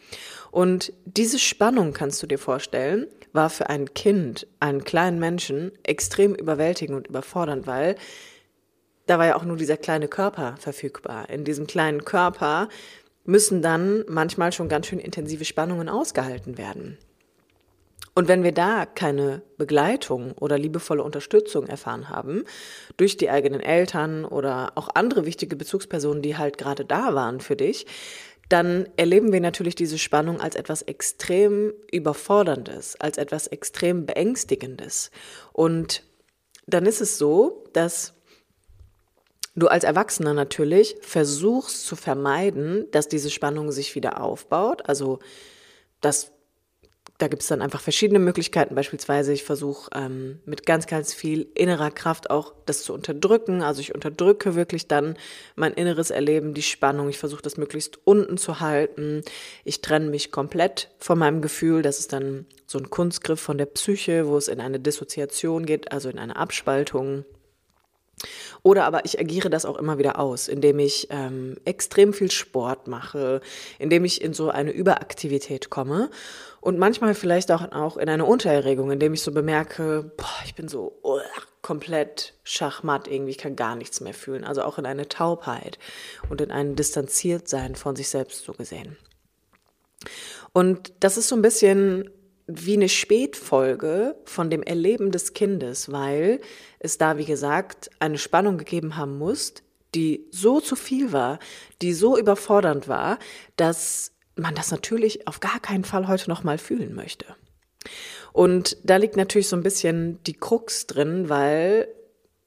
Und 0.50 0.92
diese 1.04 1.38
Spannung, 1.38 1.92
kannst 1.92 2.22
du 2.22 2.26
dir 2.26 2.38
vorstellen, 2.38 3.06
war 3.32 3.50
für 3.50 3.68
ein 3.68 3.92
Kind, 3.94 4.46
einen 4.60 4.84
kleinen 4.84 5.18
Menschen, 5.18 5.72
extrem 5.82 6.34
überwältigend 6.34 6.96
und 6.96 7.06
überfordernd, 7.06 7.66
weil 7.66 7.96
da 9.06 9.18
war 9.18 9.26
ja 9.26 9.36
auch 9.36 9.44
nur 9.44 9.56
dieser 9.56 9.76
kleine 9.76 10.08
Körper 10.08 10.56
verfügbar. 10.58 11.30
In 11.30 11.44
diesem 11.44 11.66
kleinen 11.66 12.04
Körper 12.04 12.68
müssen 13.26 13.62
dann 13.62 14.04
manchmal 14.08 14.52
schon 14.52 14.68
ganz 14.68 14.86
schön 14.86 14.98
intensive 14.98 15.44
Spannungen 15.44 15.88
ausgehalten 15.88 16.58
werden. 16.58 16.98
Und 18.14 18.28
wenn 18.28 18.42
wir 18.42 18.52
da 18.52 18.86
keine 18.86 19.42
Begleitung 19.58 20.32
oder 20.32 20.56
liebevolle 20.56 21.02
Unterstützung 21.02 21.66
erfahren 21.66 22.08
haben, 22.08 22.44
durch 22.96 23.18
die 23.18 23.28
eigenen 23.28 23.60
Eltern 23.60 24.24
oder 24.24 24.72
auch 24.74 24.88
andere 24.94 25.26
wichtige 25.26 25.54
Bezugspersonen, 25.54 26.22
die 26.22 26.38
halt 26.38 26.56
gerade 26.56 26.86
da 26.86 27.14
waren 27.14 27.40
für 27.40 27.56
dich, 27.56 27.84
dann 28.48 28.88
erleben 28.96 29.32
wir 29.32 29.40
natürlich 29.42 29.74
diese 29.74 29.98
Spannung 29.98 30.40
als 30.40 30.54
etwas 30.54 30.80
extrem 30.80 31.74
überforderndes, 31.92 32.98
als 32.98 33.18
etwas 33.18 33.48
extrem 33.48 34.06
beängstigendes. 34.06 35.10
Und 35.52 36.02
dann 36.66 36.86
ist 36.86 37.02
es 37.02 37.18
so, 37.18 37.64
dass 37.74 38.15
du 39.56 39.68
als 39.68 39.84
Erwachsener 39.84 40.34
natürlich 40.34 40.96
versuchst 41.00 41.86
zu 41.86 41.96
vermeiden, 41.96 42.86
dass 42.92 43.08
diese 43.08 43.30
Spannung 43.30 43.72
sich 43.72 43.94
wieder 43.94 44.20
aufbaut, 44.20 44.88
also 44.88 45.18
dass 46.00 46.32
da 47.18 47.28
gibt 47.28 47.42
es 47.42 47.48
dann 47.48 47.62
einfach 47.62 47.80
verschiedene 47.80 48.18
Möglichkeiten. 48.18 48.74
Beispielsweise, 48.74 49.32
ich 49.32 49.42
versuche 49.42 49.90
ähm, 49.94 50.40
mit 50.44 50.66
ganz, 50.66 50.86
ganz 50.86 51.14
viel 51.14 51.48
innerer 51.54 51.90
Kraft 51.90 52.28
auch 52.28 52.52
das 52.66 52.82
zu 52.82 52.92
unterdrücken. 52.92 53.62
Also 53.62 53.80
ich 53.80 53.94
unterdrücke 53.94 54.54
wirklich 54.54 54.86
dann 54.86 55.16
mein 55.54 55.72
inneres 55.72 56.10
Erleben, 56.10 56.52
die 56.52 56.62
Spannung. 56.62 57.08
Ich 57.08 57.18
versuche 57.18 57.40
das 57.40 57.56
möglichst 57.56 57.98
unten 58.04 58.36
zu 58.36 58.60
halten. 58.60 59.22
Ich 59.64 59.80
trenne 59.80 60.10
mich 60.10 60.30
komplett 60.30 60.90
von 60.98 61.18
meinem 61.18 61.40
Gefühl. 61.40 61.80
Das 61.80 61.98
ist 62.00 62.12
dann 62.12 62.44
so 62.66 62.78
ein 62.78 62.90
Kunstgriff 62.90 63.40
von 63.40 63.56
der 63.56 63.66
Psyche, 63.66 64.26
wo 64.26 64.36
es 64.36 64.48
in 64.48 64.60
eine 64.60 64.78
Dissoziation 64.78 65.64
geht, 65.64 65.92
also 65.92 66.10
in 66.10 66.18
eine 66.18 66.36
Abspaltung. 66.36 67.24
Oder 68.62 68.84
aber 68.84 69.04
ich 69.04 69.20
agiere 69.20 69.50
das 69.50 69.66
auch 69.66 69.76
immer 69.76 69.98
wieder 69.98 70.18
aus, 70.18 70.48
indem 70.48 70.78
ich 70.78 71.08
ähm, 71.10 71.56
extrem 71.64 72.14
viel 72.14 72.30
Sport 72.30 72.88
mache, 72.88 73.40
indem 73.78 74.04
ich 74.04 74.22
in 74.22 74.32
so 74.32 74.48
eine 74.48 74.70
Überaktivität 74.70 75.68
komme 75.68 76.08
Und 76.60 76.78
manchmal 76.78 77.14
vielleicht 77.14 77.52
auch, 77.52 77.70
auch 77.72 77.96
in 77.96 78.08
eine 78.08 78.24
Untererregung, 78.24 78.90
indem 78.90 79.14
ich 79.14 79.22
so 79.22 79.32
bemerke, 79.32 80.10
boah, 80.16 80.42
ich 80.44 80.54
bin 80.54 80.66
so 80.66 80.98
uh, 81.04 81.18
komplett 81.60 82.34
schachmatt 82.42 83.06
irgendwie, 83.06 83.32
ich 83.32 83.38
kann 83.38 83.54
gar 83.54 83.76
nichts 83.76 84.00
mehr 84.00 84.14
fühlen. 84.14 84.44
Also 84.44 84.62
auch 84.62 84.78
in 84.78 84.86
eine 84.86 85.08
Taubheit 85.08 85.78
und 86.30 86.40
in 86.40 86.50
ein 86.50 86.74
Distanziertsein 86.74 87.74
von 87.74 87.96
sich 87.96 88.08
selbst 88.08 88.44
so 88.44 88.52
gesehen. 88.52 88.96
Und 90.52 90.92
das 91.00 91.18
ist 91.18 91.28
so 91.28 91.36
ein 91.36 91.42
bisschen 91.42 92.10
wie 92.46 92.74
eine 92.74 92.88
Spätfolge 92.88 94.16
von 94.24 94.50
dem 94.50 94.62
Erleben 94.62 95.10
des 95.10 95.34
Kindes, 95.34 95.90
weil 95.90 96.40
es 96.78 96.98
da, 96.98 97.18
wie 97.18 97.24
gesagt, 97.24 97.90
eine 97.98 98.18
Spannung 98.18 98.56
gegeben 98.58 98.96
haben 98.96 99.18
muss, 99.18 99.54
die 99.94 100.26
so 100.30 100.60
zu 100.60 100.76
viel 100.76 101.12
war, 101.12 101.38
die 101.82 101.92
so 101.92 102.16
überfordernd 102.16 102.86
war, 102.86 103.18
dass 103.56 104.12
man 104.36 104.54
das 104.54 104.70
natürlich 104.70 105.26
auf 105.26 105.40
gar 105.40 105.58
keinen 105.60 105.84
Fall 105.84 106.06
heute 106.06 106.28
noch 106.28 106.44
mal 106.44 106.58
fühlen 106.58 106.94
möchte. 106.94 107.26
Und 108.32 108.76
da 108.84 108.96
liegt 108.96 109.16
natürlich 109.16 109.48
so 109.48 109.56
ein 109.56 109.62
bisschen 109.62 110.22
die 110.24 110.34
Krux 110.34 110.86
drin, 110.86 111.28
weil 111.28 111.88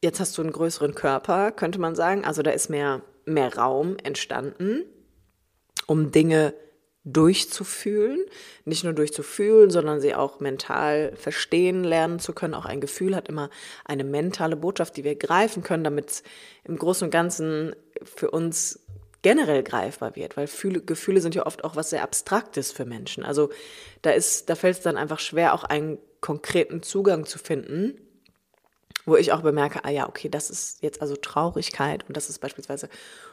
jetzt 0.04 0.20
hast 0.20 0.38
du 0.38 0.44
einen 0.44 0.52
größeren 0.52 0.94
Körper, 0.94 1.52
könnte 1.52 1.80
man 1.80 1.96
sagen. 1.96 2.24
Also 2.24 2.42
da 2.42 2.52
ist 2.52 2.70
mehr, 2.70 3.02
mehr 3.26 3.58
Raum 3.58 3.98
entstanden, 4.04 4.84
um 5.88 6.12
Dinge 6.12 6.54
durchzufühlen, 7.06 8.26
nicht 8.66 8.84
nur 8.84 8.94
durchzufühlen, 8.94 9.70
sondern 9.70 10.02
sie 10.02 10.16
auch 10.16 10.40
mental 10.40 11.14
verstehen 11.16 11.84
lernen 11.84 12.20
zu 12.20 12.34
können. 12.34 12.54
Auch 12.54 12.66
ein 12.66 12.82
Gefühl 12.82 13.16
hat 13.16 13.30
immer 13.30 13.50
eine 13.86 14.04
mentale 14.04 14.56
Botschaft, 14.56 14.98
die 14.98 15.04
wir 15.04 15.16
greifen 15.16 15.64
können, 15.64 15.84
damit 15.84 16.10
es 16.10 16.24
im 16.66 16.78
Großen 16.78 17.06
und 17.06 17.12
Ganzen 17.12 17.76
für 18.04 18.32
uns 18.32 18.80
generell 19.22 19.64
greifbar 19.64 20.16
wird, 20.16 20.38
weil 20.38 20.48
Fühle, 20.48 20.82
Gefühle 20.82 21.22
sind 21.22 21.36
ja 21.36 21.46
oft 21.46 21.64
auch 21.64 21.76
was 21.76 21.90
sehr 21.90 22.04
Abstraktes 22.04 22.72
für 22.72 22.86
Menschen. 22.86 23.24
Also 23.24 23.50
da 24.02 24.12
ist, 24.12 24.50
da 24.50 24.56
fällt 24.56 24.78
es 24.78 24.84
dann 24.84 24.98
einfach 24.98 25.20
schwer, 25.20 25.54
auch 25.54 25.64
einen 25.64 25.98
konkreten 26.22 26.84
Zugang 26.84 27.26
zu 27.26 27.40
finden, 27.40 28.00
wo 29.10 29.16
ich 29.16 29.32
auch 29.32 29.42
bemerke, 29.42 29.84
ah 29.84 29.90
ja, 29.90 30.08
okay, 30.08 30.30
das 30.30 30.50
ist 30.50 30.82
jetzt 30.82 31.02
also 31.02 31.16
Traurigkeit 31.16 32.06
und 32.08 32.16
das 32.16 32.30
ist 32.30 32.40
beispielsweise 32.40 32.90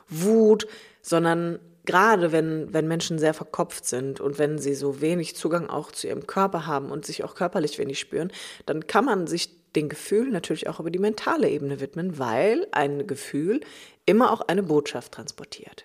Wut, 0.08 0.66
sondern 1.02 1.58
gerade 1.84 2.32
wenn, 2.32 2.72
wenn 2.72 2.88
Menschen 2.88 3.18
sehr 3.18 3.34
verkopft 3.34 3.86
sind 3.86 4.20
und 4.20 4.38
wenn 4.38 4.58
sie 4.58 4.74
so 4.74 5.00
wenig 5.00 5.36
Zugang 5.36 5.70
auch 5.70 5.92
zu 5.92 6.08
ihrem 6.08 6.26
Körper 6.26 6.66
haben 6.66 6.90
und 6.90 7.06
sich 7.06 7.24
auch 7.24 7.34
körperlich 7.34 7.78
wenig 7.78 7.98
spüren, 7.98 8.32
dann 8.66 8.86
kann 8.86 9.04
man 9.04 9.26
sich 9.26 9.50
den 9.76 9.88
Gefühlen 9.88 10.32
natürlich 10.32 10.68
auch 10.68 10.80
über 10.80 10.90
die 10.90 10.98
mentale 10.98 11.48
Ebene 11.48 11.80
widmen, 11.80 12.18
weil 12.18 12.66
ein 12.72 13.06
Gefühl 13.06 13.60
immer 14.06 14.32
auch 14.32 14.40
eine 14.42 14.62
Botschaft 14.62 15.12
transportiert. 15.12 15.84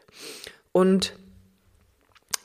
Und 0.71 1.13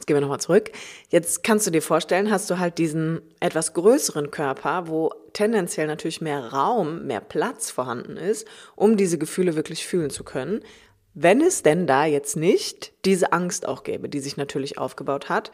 gehen 0.07 0.17
wir 0.17 0.21
nochmal 0.21 0.41
zurück. 0.41 0.71
Jetzt 1.09 1.43
kannst 1.43 1.67
du 1.67 1.71
dir 1.71 1.83
vorstellen, 1.83 2.31
hast 2.31 2.49
du 2.49 2.59
halt 2.59 2.79
diesen 2.79 3.21
etwas 3.41 3.75
größeren 3.75 4.31
Körper, 4.31 4.89
wo 4.89 5.13
tendenziell 5.33 5.89
natürlich 5.89 6.21
mehr 6.21 6.53
Raum, 6.53 7.07
mehr 7.07 7.21
Platz 7.21 7.71
vorhanden 7.71 8.17
ist, 8.17 8.47
um 8.77 8.97
diese 8.97 9.19
Gefühle 9.19 9.57
wirklich 9.57 9.87
fühlen 9.87 10.11
zu 10.11 10.25
können. 10.25 10.61
Wenn 11.13 11.41
es 11.41 11.63
denn 11.63 11.87
da 11.87 12.05
jetzt 12.05 12.37
nicht 12.37 12.93
diese 13.05 13.33
Angst 13.33 13.67
auch 13.67 13.83
gäbe, 13.83 14.09
die 14.09 14.21
sich 14.21 14.37
natürlich 14.37 14.79
aufgebaut 14.79 15.29
hat, 15.29 15.51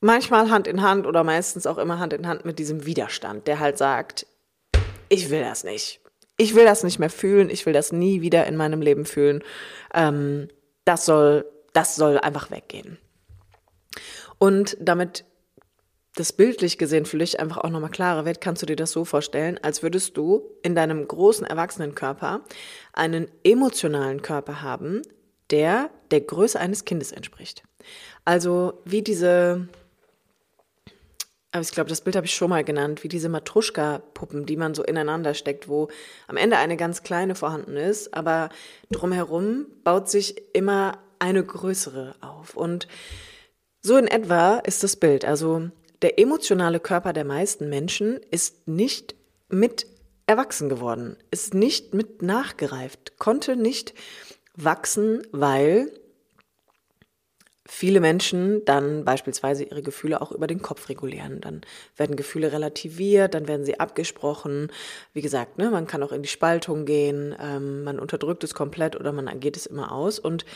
manchmal 0.00 0.50
Hand 0.50 0.66
in 0.68 0.82
Hand 0.82 1.06
oder 1.06 1.24
meistens 1.24 1.66
auch 1.66 1.78
immer 1.78 1.98
Hand 1.98 2.12
in 2.12 2.28
Hand 2.28 2.44
mit 2.44 2.58
diesem 2.58 2.86
Widerstand, 2.86 3.46
der 3.46 3.58
halt 3.58 3.78
sagt, 3.78 4.26
ich 5.08 5.30
will 5.30 5.40
das 5.40 5.64
nicht. 5.64 6.00
Ich 6.36 6.54
will 6.54 6.64
das 6.64 6.84
nicht 6.84 6.98
mehr 6.98 7.10
fühlen, 7.10 7.50
ich 7.50 7.66
will 7.66 7.72
das 7.72 7.90
nie 7.90 8.20
wieder 8.20 8.46
in 8.46 8.56
meinem 8.56 8.80
Leben 8.80 9.06
fühlen. 9.06 9.42
Ähm, 9.92 10.48
das 10.84 11.04
soll, 11.04 11.44
das 11.72 11.96
soll 11.96 12.18
einfach 12.18 12.50
weggehen. 12.50 12.98
Und 14.38 14.76
damit 14.80 15.24
das 16.18 16.32
bildlich 16.32 16.78
gesehen 16.78 17.06
für 17.06 17.18
dich 17.18 17.38
einfach 17.38 17.58
auch 17.58 17.70
nochmal 17.70 17.90
klarer 17.90 18.24
wird, 18.24 18.40
kannst 18.40 18.62
du 18.62 18.66
dir 18.66 18.76
das 18.76 18.90
so 18.90 19.04
vorstellen, 19.04 19.58
als 19.62 19.82
würdest 19.82 20.16
du 20.16 20.42
in 20.62 20.74
deinem 20.74 21.06
großen 21.06 21.46
Erwachsenenkörper 21.46 22.40
einen 22.92 23.28
emotionalen 23.44 24.20
Körper 24.22 24.62
haben, 24.62 25.02
der 25.50 25.90
der 26.10 26.20
Größe 26.20 26.58
eines 26.58 26.84
Kindes 26.84 27.12
entspricht. 27.12 27.62
Also 28.24 28.82
wie 28.84 29.02
diese, 29.02 29.68
aber 31.52 31.62
ich 31.62 31.70
glaube, 31.70 31.88
das 31.88 32.00
Bild 32.00 32.16
habe 32.16 32.26
ich 32.26 32.34
schon 32.34 32.50
mal 32.50 32.64
genannt, 32.64 33.04
wie 33.04 33.08
diese 33.08 33.28
Matruschka-Puppen, 33.28 34.44
die 34.44 34.56
man 34.56 34.74
so 34.74 34.82
ineinander 34.82 35.34
steckt, 35.34 35.68
wo 35.68 35.88
am 36.26 36.36
Ende 36.36 36.56
eine 36.58 36.76
ganz 36.76 37.02
kleine 37.02 37.34
vorhanden 37.34 37.76
ist, 37.76 38.12
aber 38.12 38.48
drumherum 38.90 39.66
baut 39.84 40.10
sich 40.10 40.42
immer 40.52 40.98
eine 41.20 41.44
größere 41.44 42.16
auf. 42.20 42.56
Und 42.56 42.88
so 43.80 43.96
in 43.96 44.06
etwa 44.06 44.58
ist 44.58 44.82
das 44.82 44.96
Bild. 44.96 45.24
Also 45.24 45.70
der 46.02 46.18
emotionale 46.18 46.80
Körper 46.80 47.12
der 47.12 47.24
meisten 47.24 47.68
Menschen 47.68 48.20
ist 48.30 48.68
nicht 48.68 49.14
mit 49.48 49.86
erwachsen 50.26 50.68
geworden, 50.68 51.16
ist 51.30 51.54
nicht 51.54 51.94
mit 51.94 52.22
nachgereift, 52.22 53.18
konnte 53.18 53.56
nicht 53.56 53.94
wachsen, 54.54 55.26
weil 55.32 55.90
viele 57.70 58.00
Menschen 58.00 58.64
dann 58.64 59.04
beispielsweise 59.04 59.62
ihre 59.62 59.82
Gefühle 59.82 60.20
auch 60.22 60.32
über 60.32 60.46
den 60.46 60.62
Kopf 60.62 60.88
regulieren. 60.88 61.40
Dann 61.40 61.60
werden 61.96 62.16
Gefühle 62.16 62.52
relativiert, 62.52 63.34
dann 63.34 63.46
werden 63.46 63.64
sie 63.64 63.78
abgesprochen. 63.78 64.72
Wie 65.12 65.20
gesagt, 65.20 65.58
ne, 65.58 65.70
man 65.70 65.86
kann 65.86 66.02
auch 66.02 66.12
in 66.12 66.22
die 66.22 66.28
Spaltung 66.28 66.86
gehen, 66.86 67.36
ähm, 67.40 67.84
man 67.84 67.98
unterdrückt 67.98 68.42
es 68.42 68.54
komplett 68.54 68.96
oder 68.96 69.12
man 69.12 69.38
geht 69.38 69.56
es 69.56 69.66
immer 69.66 69.92
aus. 69.92 70.18
Und 70.18 70.46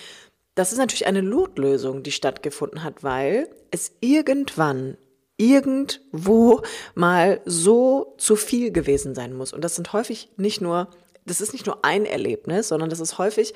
das 0.55 0.73
ist 0.73 0.79
natürlich 0.79 1.07
eine 1.07 1.23
Notlösung, 1.23 2.03
die 2.03 2.13
stattgefunden 2.13 2.85
hat, 2.85 3.03
weil 3.03 3.49
es 3.71 3.93
irgendwann 4.01 4.97
irgendwo 5.37 6.63
mal 6.95 7.41
so 7.45 8.15
zu 8.19 8.37
viel 8.37 8.71
gewesen 8.71 9.15
sein 9.15 9.33
muss. 9.33 9.53
Und 9.53 9.63
das 9.63 9.75
sind 9.75 9.93
häufig 9.93 10.31
nicht 10.37 10.61
nur, 10.61 10.89
das 11.25 11.41
ist 11.41 11.53
nicht 11.53 11.67
nur 11.67 11.85
ein 11.85 12.05
Erlebnis, 12.05 12.69
sondern 12.69 12.91
das 12.91 13.01
ist 13.01 13.19
häufig 13.19 13.55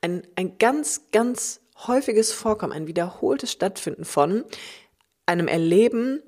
ein, 0.00 0.22
ein 0.36 0.58
ganz, 0.58 1.10
ganz 1.12 1.60
häufiges 1.86 2.32
Vorkommen, 2.32 2.72
ein 2.72 2.86
wiederholtes 2.86 3.52
Stattfinden 3.52 4.04
von 4.04 4.44
einem 5.26 5.48
Erleben, 5.48 6.22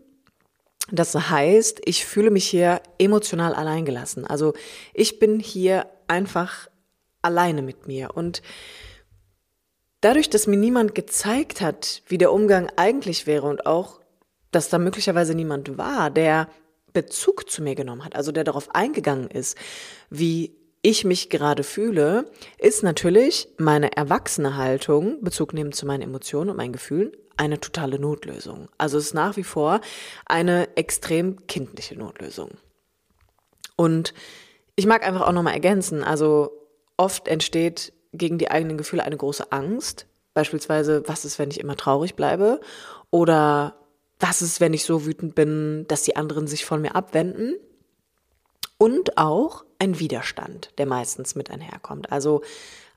das 0.92 1.14
heißt, 1.14 1.82
ich 1.84 2.04
fühle 2.04 2.30
mich 2.30 2.46
hier 2.46 2.80
emotional 2.98 3.54
alleingelassen. 3.54 4.26
Also 4.26 4.54
ich 4.92 5.18
bin 5.18 5.38
hier 5.38 5.86
einfach 6.08 6.68
alleine 7.22 7.62
mit 7.62 7.86
mir. 7.86 8.10
Und 8.14 8.42
dadurch, 10.00 10.30
dass 10.30 10.46
mir 10.46 10.56
niemand 10.56 10.94
gezeigt 10.94 11.60
hat, 11.60 12.02
wie 12.06 12.18
der 12.18 12.32
Umgang 12.32 12.70
eigentlich 12.76 13.26
wäre 13.26 13.46
und 13.46 13.66
auch 13.66 14.00
dass 14.50 14.68
da 14.68 14.78
möglicherweise 14.78 15.34
niemand 15.34 15.78
war, 15.78 16.10
der 16.10 16.48
Bezug 16.92 17.48
zu 17.50 17.62
mir 17.62 17.74
genommen 17.74 18.04
hat, 18.04 18.16
also 18.16 18.32
der 18.32 18.44
darauf 18.44 18.74
eingegangen 18.74 19.28
ist, 19.28 19.56
wie 20.10 20.56
ich 20.82 21.04
mich 21.04 21.30
gerade 21.30 21.62
fühle, 21.62 22.30
ist 22.58 22.82
natürlich 22.82 23.48
meine 23.58 23.96
erwachsene 23.96 24.56
Haltung, 24.56 25.22
Bezug 25.22 25.52
nehmen 25.52 25.72
zu 25.72 25.86
meinen 25.86 26.02
Emotionen 26.02 26.50
und 26.50 26.56
meinen 26.56 26.72
Gefühlen, 26.72 27.12
eine 27.36 27.60
totale 27.60 27.98
Notlösung. 27.98 28.68
Also 28.76 28.98
es 28.98 29.06
ist 29.06 29.14
nach 29.14 29.36
wie 29.36 29.44
vor 29.44 29.80
eine 30.26 30.76
extrem 30.76 31.46
kindliche 31.46 31.96
Notlösung. 31.96 32.50
Und 33.76 34.14
ich 34.74 34.86
mag 34.86 35.06
einfach 35.06 35.22
auch 35.22 35.32
nochmal 35.32 35.54
ergänzen, 35.54 36.02
also 36.02 36.50
oft 36.96 37.28
entsteht 37.28 37.92
gegen 38.12 38.38
die 38.38 38.50
eigenen 38.50 38.78
Gefühle 38.78 39.04
eine 39.04 39.16
große 39.16 39.52
Angst. 39.52 40.06
Beispielsweise, 40.34 41.02
was 41.06 41.24
ist, 41.24 41.38
wenn 41.38 41.50
ich 41.50 41.60
immer 41.60 41.76
traurig 41.76 42.14
bleibe? 42.14 42.60
Oder 43.10 43.76
was 44.18 44.42
ist, 44.42 44.60
wenn 44.60 44.74
ich 44.74 44.84
so 44.84 45.06
wütend 45.06 45.34
bin, 45.34 45.86
dass 45.88 46.02
die 46.02 46.16
anderen 46.16 46.46
sich 46.46 46.64
von 46.64 46.80
mir 46.80 46.94
abwenden? 46.94 47.56
Und 48.78 49.18
auch 49.18 49.64
ein 49.78 49.98
Widerstand, 49.98 50.70
der 50.78 50.86
meistens 50.86 51.34
mit 51.34 51.50
einherkommt. 51.50 52.12
Also 52.12 52.42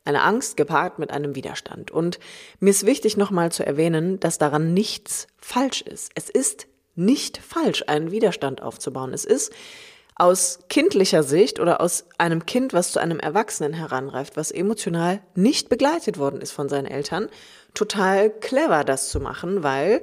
eine 0.05 0.21
Angst 0.21 0.57
gepaart 0.57 0.99
mit 0.99 1.11
einem 1.11 1.35
Widerstand. 1.35 1.91
Und 1.91 2.19
mir 2.59 2.69
ist 2.69 2.85
wichtig 2.85 3.17
nochmal 3.17 3.51
zu 3.51 3.65
erwähnen, 3.65 4.19
dass 4.19 4.37
daran 4.37 4.73
nichts 4.73 5.27
falsch 5.37 5.81
ist. 5.81 6.11
Es 6.15 6.29
ist 6.29 6.67
nicht 6.95 7.37
falsch, 7.37 7.83
einen 7.87 8.11
Widerstand 8.11 8.61
aufzubauen. 8.61 9.13
Es 9.13 9.25
ist 9.25 9.51
aus 10.15 10.59
kindlicher 10.69 11.23
Sicht 11.23 11.59
oder 11.59 11.81
aus 11.81 12.05
einem 12.17 12.45
Kind, 12.45 12.73
was 12.73 12.91
zu 12.91 12.99
einem 12.99 13.19
Erwachsenen 13.19 13.73
heranreift, 13.73 14.37
was 14.37 14.51
emotional 14.51 15.21
nicht 15.35 15.69
begleitet 15.69 16.17
worden 16.17 16.41
ist 16.41 16.51
von 16.51 16.69
seinen 16.69 16.85
Eltern, 16.85 17.29
total 17.73 18.29
clever, 18.29 18.83
das 18.83 19.09
zu 19.09 19.19
machen, 19.19 19.63
weil 19.63 20.01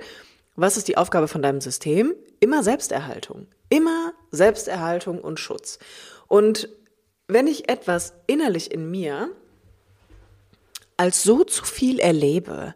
was 0.57 0.76
ist 0.76 0.88
die 0.88 0.97
Aufgabe 0.97 1.29
von 1.29 1.43
deinem 1.43 1.61
System? 1.61 2.14
Immer 2.40 2.62
Selbsterhaltung. 2.62 3.47
Immer 3.69 4.12
Selbsterhaltung 4.31 5.21
und 5.21 5.38
Schutz. 5.38 5.79
Und 6.26 6.69
wenn 7.29 7.47
ich 7.47 7.69
etwas 7.69 8.14
innerlich 8.26 8.73
in 8.73 8.90
mir 8.90 9.31
als 10.97 11.23
so 11.23 11.45
zu 11.45 11.64
viel 11.64 11.99
erlebe, 11.99 12.75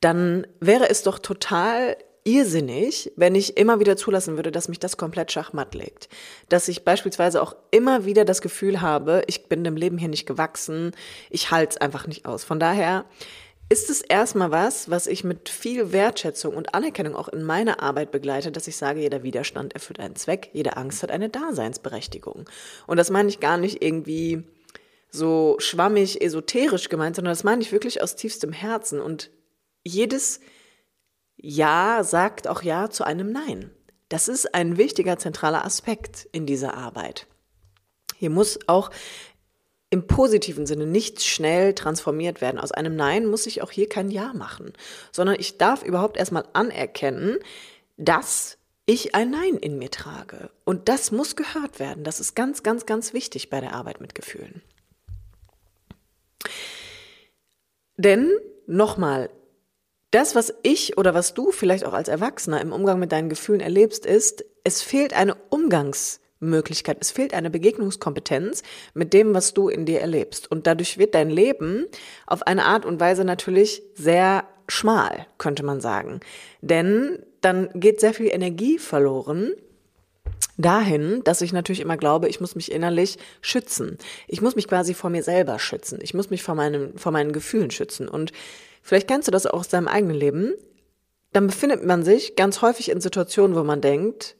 dann 0.00 0.46
wäre 0.60 0.90
es 0.90 1.02
doch 1.02 1.18
total 1.18 1.96
irrsinnig, 2.24 3.12
wenn 3.16 3.34
ich 3.34 3.56
immer 3.56 3.80
wieder 3.80 3.96
zulassen 3.96 4.36
würde, 4.36 4.52
dass 4.52 4.68
mich 4.68 4.78
das 4.78 4.96
komplett 4.96 5.32
schachmatt 5.32 5.74
legt. 5.74 6.08
Dass 6.48 6.68
ich 6.68 6.84
beispielsweise 6.84 7.42
auch 7.42 7.56
immer 7.70 8.04
wieder 8.04 8.24
das 8.24 8.42
Gefühl 8.42 8.80
habe, 8.80 9.22
ich 9.26 9.48
bin 9.48 9.64
dem 9.64 9.76
Leben 9.76 9.98
hier 9.98 10.08
nicht 10.08 10.26
gewachsen, 10.26 10.92
ich 11.30 11.50
halte 11.50 11.70
es 11.70 11.80
einfach 11.80 12.06
nicht 12.06 12.26
aus. 12.26 12.44
Von 12.44 12.60
daher 12.60 13.04
ist 13.68 13.88
es 13.88 14.02
erstmal 14.02 14.50
was, 14.50 14.90
was 14.90 15.06
ich 15.06 15.24
mit 15.24 15.48
viel 15.48 15.92
Wertschätzung 15.92 16.54
und 16.54 16.74
Anerkennung 16.74 17.16
auch 17.16 17.28
in 17.28 17.42
meiner 17.42 17.82
Arbeit 17.82 18.10
begleite, 18.10 18.52
dass 18.52 18.68
ich 18.68 18.76
sage, 18.76 19.00
jeder 19.00 19.22
Widerstand 19.22 19.72
erfüllt 19.72 19.98
einen 19.98 20.14
Zweck, 20.14 20.50
jede 20.52 20.76
Angst 20.76 21.02
hat 21.02 21.10
eine 21.10 21.30
Daseinsberechtigung. 21.30 22.48
Und 22.86 22.96
das 22.98 23.10
meine 23.10 23.30
ich 23.30 23.40
gar 23.40 23.56
nicht 23.56 23.82
irgendwie 23.82 24.44
so 25.10 25.56
schwammig, 25.58 26.22
esoterisch 26.22 26.88
gemeint, 26.88 27.16
sondern 27.16 27.32
das 27.32 27.44
meine 27.44 27.62
ich 27.62 27.72
wirklich 27.72 28.02
aus 28.02 28.14
tiefstem 28.14 28.52
Herzen. 28.52 29.00
Und 29.00 29.30
jedes 29.84 30.40
Ja 31.42 32.04
sagt 32.04 32.46
auch 32.46 32.62
Ja 32.62 32.88
zu 32.88 33.04
einem 33.04 33.32
Nein. 33.32 33.70
Das 34.08 34.28
ist 34.28 34.54
ein 34.54 34.78
wichtiger, 34.78 35.18
zentraler 35.18 35.64
Aspekt 35.64 36.28
in 36.32 36.46
dieser 36.46 36.74
Arbeit. 36.74 37.26
Hier 38.16 38.30
muss 38.30 38.60
auch 38.68 38.90
im 39.90 40.06
positiven 40.06 40.66
Sinne 40.66 40.86
nicht 40.86 41.22
schnell 41.22 41.74
transformiert 41.74 42.40
werden. 42.40 42.60
Aus 42.60 42.72
einem 42.72 42.94
Nein 42.94 43.26
muss 43.26 43.46
ich 43.46 43.60
auch 43.60 43.72
hier 43.72 43.88
kein 43.88 44.10
Ja 44.10 44.32
machen, 44.32 44.72
sondern 45.10 45.36
ich 45.38 45.58
darf 45.58 45.82
überhaupt 45.82 46.16
erstmal 46.16 46.44
anerkennen, 46.52 47.38
dass 47.96 48.56
ich 48.86 49.14
ein 49.14 49.30
Nein 49.30 49.56
in 49.56 49.78
mir 49.78 49.90
trage. 49.90 50.50
Und 50.64 50.88
das 50.88 51.10
muss 51.10 51.34
gehört 51.34 51.80
werden. 51.80 52.04
Das 52.04 52.20
ist 52.20 52.36
ganz, 52.36 52.62
ganz, 52.62 52.86
ganz 52.86 53.12
wichtig 53.12 53.50
bei 53.50 53.60
der 53.60 53.74
Arbeit 53.74 54.00
mit 54.00 54.14
Gefühlen. 54.14 54.62
Denn 57.96 58.30
nochmal, 58.66 59.30
das, 60.12 60.36
was 60.36 60.54
ich 60.62 60.96
oder 60.96 61.14
was 61.14 61.34
du 61.34 61.50
vielleicht 61.50 61.84
auch 61.84 61.92
als 61.92 62.08
Erwachsener 62.08 62.60
im 62.60 62.72
Umgang 62.72 63.00
mit 63.00 63.10
deinen 63.12 63.28
Gefühlen 63.28 63.60
erlebst, 63.60 64.06
ist, 64.06 64.44
es 64.62 64.82
fehlt 64.82 65.12
eine 65.12 65.34
Umgangs- 65.50 66.20
Möglichkeit. 66.42 66.98
Es 67.00 67.10
fehlt 67.10 67.34
eine 67.34 67.50
Begegnungskompetenz 67.50 68.62
mit 68.94 69.12
dem, 69.12 69.32
was 69.32 69.54
du 69.54 69.68
in 69.68 69.86
dir 69.86 70.00
erlebst. 70.00 70.50
Und 70.50 70.66
dadurch 70.66 70.98
wird 70.98 71.14
dein 71.14 71.30
Leben 71.30 71.86
auf 72.26 72.46
eine 72.46 72.64
Art 72.64 72.84
und 72.84 73.00
Weise 73.00 73.24
natürlich 73.24 73.82
sehr 73.94 74.44
schmal, 74.68 75.26
könnte 75.38 75.62
man 75.62 75.80
sagen. 75.80 76.20
Denn 76.60 77.24
dann 77.40 77.70
geht 77.74 78.00
sehr 78.00 78.12
viel 78.12 78.28
Energie 78.28 78.78
verloren 78.78 79.52
dahin, 80.62 81.22
dass 81.24 81.40
ich 81.40 81.52
natürlich 81.52 81.80
immer 81.80 81.96
glaube, 81.96 82.28
ich 82.28 82.40
muss 82.40 82.54
mich 82.54 82.72
innerlich 82.72 83.18
schützen. 83.40 83.98
Ich 84.28 84.40
muss 84.40 84.56
mich 84.56 84.68
quasi 84.68 84.94
vor 84.94 85.10
mir 85.10 85.22
selber 85.22 85.58
schützen. 85.58 85.98
Ich 86.02 86.14
muss 86.14 86.30
mich 86.30 86.42
vor, 86.42 86.54
meinem, 86.54 86.96
vor 86.96 87.12
meinen 87.12 87.32
Gefühlen 87.32 87.70
schützen. 87.70 88.08
Und 88.08 88.32
vielleicht 88.82 89.08
kennst 89.08 89.28
du 89.28 89.32
das 89.32 89.46
auch 89.46 89.60
aus 89.60 89.68
deinem 89.68 89.88
eigenen 89.88 90.16
Leben. 90.16 90.54
Dann 91.32 91.46
befindet 91.46 91.84
man 91.84 92.02
sich 92.02 92.36
ganz 92.36 92.62
häufig 92.62 92.90
in 92.90 93.00
Situationen, 93.00 93.56
wo 93.56 93.62
man 93.62 93.80
denkt, 93.80 94.36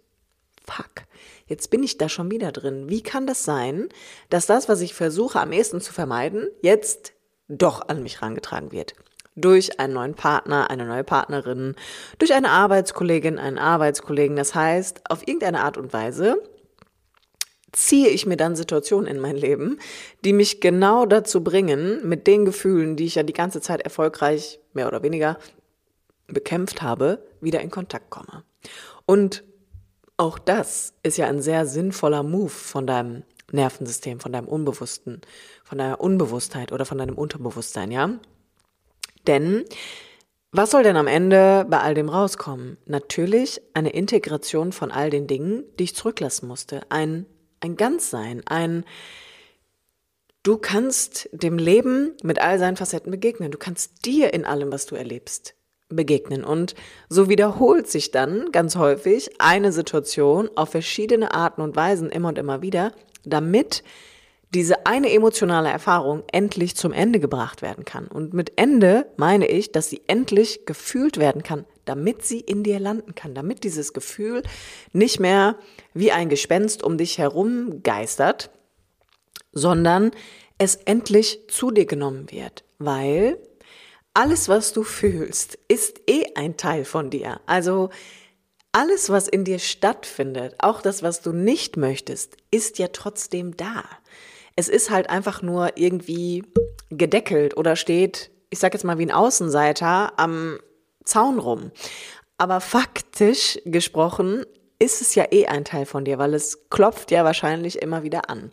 fuck, 0.64 1.04
jetzt 1.46 1.70
bin 1.70 1.82
ich 1.82 1.98
da 1.98 2.08
schon 2.08 2.30
wieder 2.30 2.52
drin. 2.52 2.88
Wie 2.88 3.02
kann 3.02 3.26
das 3.26 3.44
sein, 3.44 3.88
dass 4.30 4.46
das, 4.46 4.68
was 4.68 4.80
ich 4.80 4.94
versuche 4.94 5.40
am 5.40 5.52
ehesten 5.52 5.80
zu 5.80 5.92
vermeiden, 5.92 6.48
jetzt 6.62 7.12
doch 7.48 7.88
an 7.88 8.02
mich 8.02 8.20
herangetragen 8.20 8.72
wird? 8.72 8.94
Durch 9.34 9.80
einen 9.80 9.94
neuen 9.94 10.14
Partner, 10.14 10.70
eine 10.70 10.84
neue 10.84 11.04
Partnerin, 11.04 11.74
durch 12.18 12.34
eine 12.34 12.50
Arbeitskollegin, 12.50 13.38
einen 13.38 13.58
Arbeitskollegen. 13.58 14.36
Das 14.36 14.54
heißt, 14.54 15.10
auf 15.10 15.26
irgendeine 15.26 15.60
Art 15.60 15.78
und 15.78 15.92
Weise 15.92 16.36
ziehe 17.72 18.08
ich 18.08 18.26
mir 18.26 18.36
dann 18.36 18.54
Situationen 18.54 19.06
in 19.06 19.18
mein 19.18 19.36
Leben, 19.36 19.78
die 20.24 20.34
mich 20.34 20.60
genau 20.60 21.06
dazu 21.06 21.42
bringen, 21.42 22.06
mit 22.06 22.26
den 22.26 22.44
Gefühlen, 22.44 22.96
die 22.96 23.06
ich 23.06 23.14
ja 23.14 23.22
die 23.22 23.32
ganze 23.32 23.60
Zeit 23.60 23.80
erfolgreich, 23.80 24.60
mehr 24.74 24.86
oder 24.86 25.02
weniger, 25.02 25.38
bekämpft 26.26 26.82
habe, 26.82 27.26
wieder 27.40 27.60
in 27.60 27.70
Kontakt 27.70 28.10
komme. 28.10 28.44
Und 29.06 29.44
auch 30.16 30.38
das 30.38 30.94
ist 31.02 31.16
ja 31.16 31.26
ein 31.26 31.42
sehr 31.42 31.66
sinnvoller 31.66 32.22
Move 32.22 32.50
von 32.50 32.86
deinem 32.86 33.24
Nervensystem, 33.50 34.20
von 34.20 34.32
deinem 34.32 34.48
Unbewussten, 34.48 35.20
von 35.64 35.78
deiner 35.78 36.00
Unbewusstheit 36.00 36.72
oder 36.72 36.84
von 36.84 36.98
deinem 36.98 37.16
Unterbewusstsein, 37.16 37.90
ja? 37.90 38.18
Denn 39.26 39.64
was 40.54 40.70
soll 40.70 40.82
denn 40.82 40.98
am 40.98 41.06
Ende 41.06 41.66
bei 41.70 41.80
all 41.80 41.94
dem 41.94 42.10
rauskommen? 42.10 42.76
Natürlich 42.84 43.62
eine 43.72 43.88
Integration 43.88 44.72
von 44.72 44.90
all 44.90 45.08
den 45.08 45.26
Dingen, 45.26 45.64
die 45.78 45.84
ich 45.84 45.96
zurücklassen 45.96 46.46
musste. 46.46 46.82
Ein, 46.90 47.24
ein 47.60 47.76
Ganzsein, 47.76 48.42
ein, 48.44 48.84
du 50.42 50.58
kannst 50.58 51.30
dem 51.32 51.56
Leben 51.56 52.14
mit 52.22 52.38
all 52.38 52.58
seinen 52.58 52.76
Facetten 52.76 53.10
begegnen. 53.10 53.50
Du 53.50 53.56
kannst 53.56 54.04
dir 54.04 54.34
in 54.34 54.44
allem, 54.44 54.70
was 54.70 54.84
du 54.84 54.94
erlebst, 54.94 55.54
begegnen. 55.88 56.44
Und 56.44 56.74
so 57.08 57.30
wiederholt 57.30 57.88
sich 57.88 58.10
dann 58.10 58.52
ganz 58.52 58.76
häufig 58.76 59.30
eine 59.40 59.72
Situation 59.72 60.50
auf 60.54 60.68
verschiedene 60.68 61.32
Arten 61.32 61.62
und 61.62 61.76
Weisen 61.76 62.10
immer 62.10 62.28
und 62.28 62.36
immer 62.36 62.60
wieder, 62.60 62.92
damit 63.24 63.82
diese 64.54 64.86
eine 64.86 65.10
emotionale 65.10 65.70
Erfahrung 65.70 66.24
endlich 66.30 66.76
zum 66.76 66.92
Ende 66.92 67.20
gebracht 67.20 67.62
werden 67.62 67.84
kann. 67.84 68.06
Und 68.06 68.34
mit 68.34 68.52
Ende 68.56 69.06
meine 69.16 69.46
ich, 69.46 69.72
dass 69.72 69.88
sie 69.88 70.02
endlich 70.06 70.66
gefühlt 70.66 71.16
werden 71.16 71.42
kann, 71.42 71.64
damit 71.86 72.24
sie 72.24 72.40
in 72.40 72.62
dir 72.62 72.78
landen 72.78 73.14
kann, 73.14 73.34
damit 73.34 73.64
dieses 73.64 73.92
Gefühl 73.92 74.42
nicht 74.92 75.20
mehr 75.20 75.56
wie 75.94 76.12
ein 76.12 76.28
Gespenst 76.28 76.82
um 76.82 76.98
dich 76.98 77.18
herum 77.18 77.82
geistert, 77.82 78.50
sondern 79.52 80.10
es 80.58 80.76
endlich 80.76 81.48
zu 81.48 81.70
dir 81.70 81.86
genommen 81.86 82.30
wird, 82.30 82.64
weil 82.78 83.38
alles, 84.14 84.48
was 84.48 84.74
du 84.74 84.82
fühlst, 84.82 85.58
ist 85.68 86.02
eh 86.06 86.26
ein 86.34 86.58
Teil 86.58 86.84
von 86.84 87.08
dir. 87.08 87.40
Also 87.46 87.88
alles, 88.70 89.08
was 89.08 89.28
in 89.28 89.44
dir 89.44 89.58
stattfindet, 89.58 90.54
auch 90.58 90.82
das, 90.82 91.02
was 91.02 91.22
du 91.22 91.32
nicht 91.32 91.78
möchtest, 91.78 92.36
ist 92.50 92.78
ja 92.78 92.88
trotzdem 92.88 93.56
da. 93.56 93.84
Es 94.56 94.68
ist 94.68 94.90
halt 94.90 95.10
einfach 95.10 95.42
nur 95.42 95.76
irgendwie 95.76 96.44
gedeckelt 96.90 97.56
oder 97.56 97.76
steht, 97.76 98.30
ich 98.50 98.58
sag 98.58 98.74
jetzt 98.74 98.84
mal 98.84 98.98
wie 98.98 99.06
ein 99.06 99.10
Außenseiter 99.10 100.18
am 100.18 100.58
Zaun 101.04 101.38
rum. 101.38 101.70
Aber 102.38 102.60
faktisch 102.60 103.58
gesprochen 103.64 104.44
ist 104.78 105.00
es 105.00 105.14
ja 105.14 105.26
eh 105.30 105.46
ein 105.46 105.64
Teil 105.64 105.86
von 105.86 106.04
dir, 106.04 106.18
weil 106.18 106.34
es 106.34 106.68
klopft 106.68 107.10
ja 107.10 107.24
wahrscheinlich 107.24 107.80
immer 107.80 108.02
wieder 108.02 108.28
an 108.28 108.50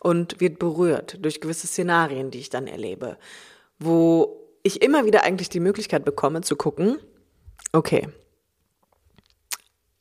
und 0.00 0.40
wird 0.40 0.58
berührt 0.58 1.18
durch 1.20 1.40
gewisse 1.40 1.66
Szenarien, 1.66 2.30
die 2.30 2.38
ich 2.38 2.50
dann 2.50 2.66
erlebe, 2.66 3.18
wo 3.78 4.48
ich 4.62 4.82
immer 4.82 5.04
wieder 5.04 5.24
eigentlich 5.24 5.48
die 5.48 5.60
Möglichkeit 5.60 6.04
bekomme 6.04 6.40
zu 6.40 6.56
gucken, 6.56 6.98
okay, 7.72 8.08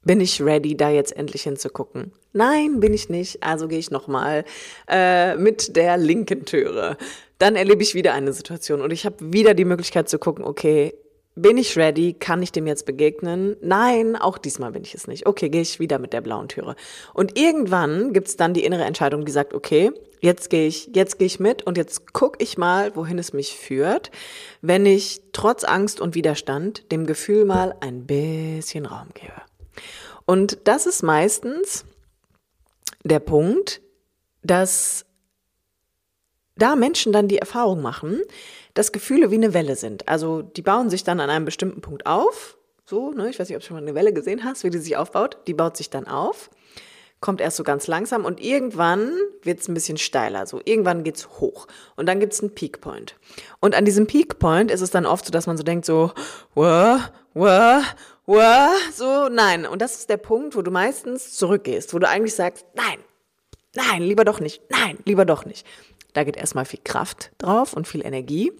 bin 0.08 0.22
ich 0.22 0.41
ready, 0.41 0.76
da 0.76 0.89
jetzt 0.89 1.15
endlich 1.15 1.43
hinzugucken? 1.43 2.12
Nein, 2.34 2.80
bin 2.80 2.93
ich 2.93 3.10
nicht. 3.10 3.43
Also 3.43 3.67
gehe 3.67 3.78
ich 3.78 3.91
nochmal 3.91 4.46
äh, 4.88 5.36
mit 5.36 5.76
der 5.76 5.98
linken 5.98 6.46
Türe. 6.46 6.98
Dann 7.38 7.56
erlebe 7.56 7.84
ich 7.84 7.93
wieder 7.93 8.13
eine 8.13 8.34
Situation 8.34 8.82
und 8.82 8.91
ich 8.91 9.06
habe 9.06 9.17
wieder 9.20 9.54
die 9.54 9.65
Möglichkeit 9.65 10.10
zu 10.10 10.17
gucken, 10.17 10.43
okay, 10.43 10.93
bin 11.36 11.58
ich 11.58 11.78
ready? 11.78 12.13
Kann 12.13 12.41
ich 12.41 12.52
dem 12.52 12.65
jetzt 12.65 12.88
begegnen? 12.88 13.58
Nein, 13.62 14.15
auch 14.15 14.39
diesmal 14.39 14.72
bin 14.72 14.82
ich 14.82 14.96
es 14.96 15.06
nicht. 15.06 15.28
Okay, 15.28 15.50
gehe 15.50 15.62
ich 15.62 15.80
wieder 15.80 16.00
mit 16.00 16.12
der 16.12 16.22
blauen 16.22 16.48
Türe. 16.48 16.76
Und 17.13 17.38
irgendwann 17.38 18.12
gibt 18.12 18.30
es 18.30 18.38
dann 18.38 18.56
die 18.56 18.63
innere 18.63 18.86
Entscheidung, 18.86 19.24
die 19.24 19.32
sagt, 19.32 19.54
okay, 19.54 19.91
jetzt 20.20 20.50
gehe 20.50 20.67
ich, 20.67 20.89
jetzt 20.96 21.20
gehe 21.20 21.28
ich 21.28 21.39
mit 21.39 21.62
und 21.62 21.78
jetzt 21.78 22.12
gucke 22.13 22.41
ich 22.41 22.58
mal, 22.58 22.96
wohin 22.96 23.20
es 23.20 23.34
mich 23.34 23.56
führt, 23.56 24.10
wenn 24.62 24.88
ich 24.88 25.22
trotz 25.32 25.63
Angst 25.63 26.02
und 26.02 26.15
Widerstand 26.15 26.91
dem 26.91 27.06
Gefühl 27.06 27.46
mal 27.46 27.76
ein 27.82 28.08
bisschen 28.08 28.88
Raum 28.88 29.10
gebe. 29.13 29.46
Und 30.25 30.59
das 30.65 30.85
ist 30.85 31.03
meistens 31.03 31.85
der 33.03 33.19
Punkt, 33.19 33.81
dass 34.43 35.05
da 36.55 36.75
Menschen 36.75 37.13
dann 37.13 37.27
die 37.27 37.37
Erfahrung 37.37 37.81
machen, 37.81 38.21
dass 38.73 38.91
Gefühle 38.91 39.31
wie 39.31 39.35
eine 39.35 39.53
Welle 39.53 39.75
sind. 39.75 40.07
Also 40.07 40.41
die 40.41 40.61
bauen 40.61 40.89
sich 40.89 41.03
dann 41.03 41.19
an 41.19 41.29
einem 41.29 41.45
bestimmten 41.45 41.81
Punkt 41.81 42.05
auf. 42.05 42.57
So, 42.85 43.11
ne, 43.11 43.29
ich 43.29 43.39
weiß 43.39 43.49
nicht, 43.49 43.55
ob 43.55 43.61
du 43.61 43.67
schon 43.67 43.77
mal 43.77 43.83
eine 43.83 43.95
Welle 43.95 44.13
gesehen 44.13 44.43
hast, 44.43 44.63
wie 44.63 44.69
die 44.69 44.77
sich 44.77 44.97
aufbaut. 44.97 45.37
Die 45.47 45.53
baut 45.53 45.77
sich 45.77 45.89
dann 45.89 46.07
auf 46.07 46.49
kommt 47.19 47.41
erst 47.41 47.57
so 47.57 47.63
ganz 47.63 47.87
langsam 47.87 48.25
und 48.25 48.39
irgendwann 48.39 49.11
wird 49.41 49.59
es 49.59 49.67
ein 49.67 49.73
bisschen 49.73 49.97
steiler. 49.97 50.45
So 50.45 50.61
irgendwann 50.63 51.03
geht's 51.03 51.27
hoch 51.39 51.67
und 51.95 52.05
dann 52.05 52.19
gibt's 52.19 52.41
einen 52.41 52.53
Peak 52.53 52.81
Point. 52.81 53.15
Und 53.59 53.75
an 53.75 53.85
diesem 53.85 54.07
Peak 54.07 54.39
Point 54.39 54.71
ist 54.71 54.81
es 54.81 54.91
dann 54.91 55.05
oft 55.05 55.25
so, 55.25 55.31
dass 55.31 55.47
man 55.47 55.57
so 55.57 55.63
denkt 55.63 55.85
so, 55.85 56.11
wah, 56.53 56.99
wah, 57.33 57.81
wah, 58.27 58.75
so 58.93 59.29
nein. 59.29 59.65
Und 59.65 59.81
das 59.81 59.97
ist 59.97 60.09
der 60.09 60.17
Punkt, 60.17 60.55
wo 60.55 60.61
du 60.61 60.69
meistens 60.69 61.33
zurückgehst, 61.33 61.93
wo 61.93 61.99
du 61.99 62.07
eigentlich 62.07 62.35
sagst, 62.35 62.65
nein, 62.75 62.99
nein, 63.73 64.03
lieber 64.03 64.25
doch 64.25 64.39
nicht, 64.39 64.61
nein, 64.69 64.99
lieber 65.05 65.25
doch 65.25 65.45
nicht. 65.45 65.65
Da 66.13 66.23
geht 66.23 66.37
erstmal 66.37 66.65
viel 66.65 66.81
Kraft 66.83 67.31
drauf 67.39 67.73
und 67.73 67.87
viel 67.87 68.05
Energie. 68.05 68.51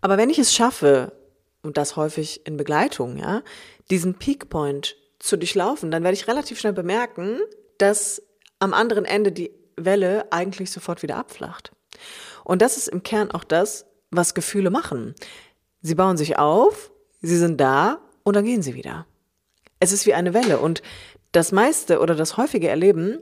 Aber 0.00 0.16
wenn 0.16 0.30
ich 0.30 0.38
es 0.38 0.54
schaffe, 0.54 1.12
und 1.62 1.76
das 1.76 1.96
häufig 1.96 2.46
in 2.46 2.56
Begleitung, 2.56 3.18
ja, 3.18 3.42
diesen 3.90 4.14
Peak 4.14 4.48
Point 4.48 4.96
zu 5.18 5.36
durchlaufen, 5.36 5.90
dann 5.90 6.04
werde 6.04 6.16
ich 6.16 6.28
relativ 6.28 6.60
schnell 6.60 6.72
bemerken, 6.72 7.40
dass 7.78 8.22
am 8.60 8.72
anderen 8.72 9.04
Ende 9.04 9.32
die 9.32 9.50
Welle 9.76 10.30
eigentlich 10.32 10.70
sofort 10.70 11.02
wieder 11.02 11.16
abflacht. 11.16 11.72
Und 12.44 12.62
das 12.62 12.76
ist 12.76 12.88
im 12.88 13.02
Kern 13.02 13.30
auch 13.32 13.44
das, 13.44 13.86
was 14.10 14.34
Gefühle 14.34 14.70
machen. 14.70 15.14
Sie 15.82 15.94
bauen 15.94 16.16
sich 16.16 16.38
auf, 16.38 16.92
sie 17.20 17.36
sind 17.36 17.60
da 17.60 17.98
und 18.26 18.34
dann 18.34 18.44
gehen 18.44 18.60
sie 18.60 18.74
wieder. 18.74 19.06
Es 19.78 19.92
ist 19.92 20.04
wie 20.04 20.14
eine 20.14 20.34
Welle 20.34 20.58
und 20.58 20.82
das 21.30 21.52
meiste 21.52 22.00
oder 22.00 22.16
das 22.16 22.36
häufige 22.36 22.66
Erleben 22.66 23.20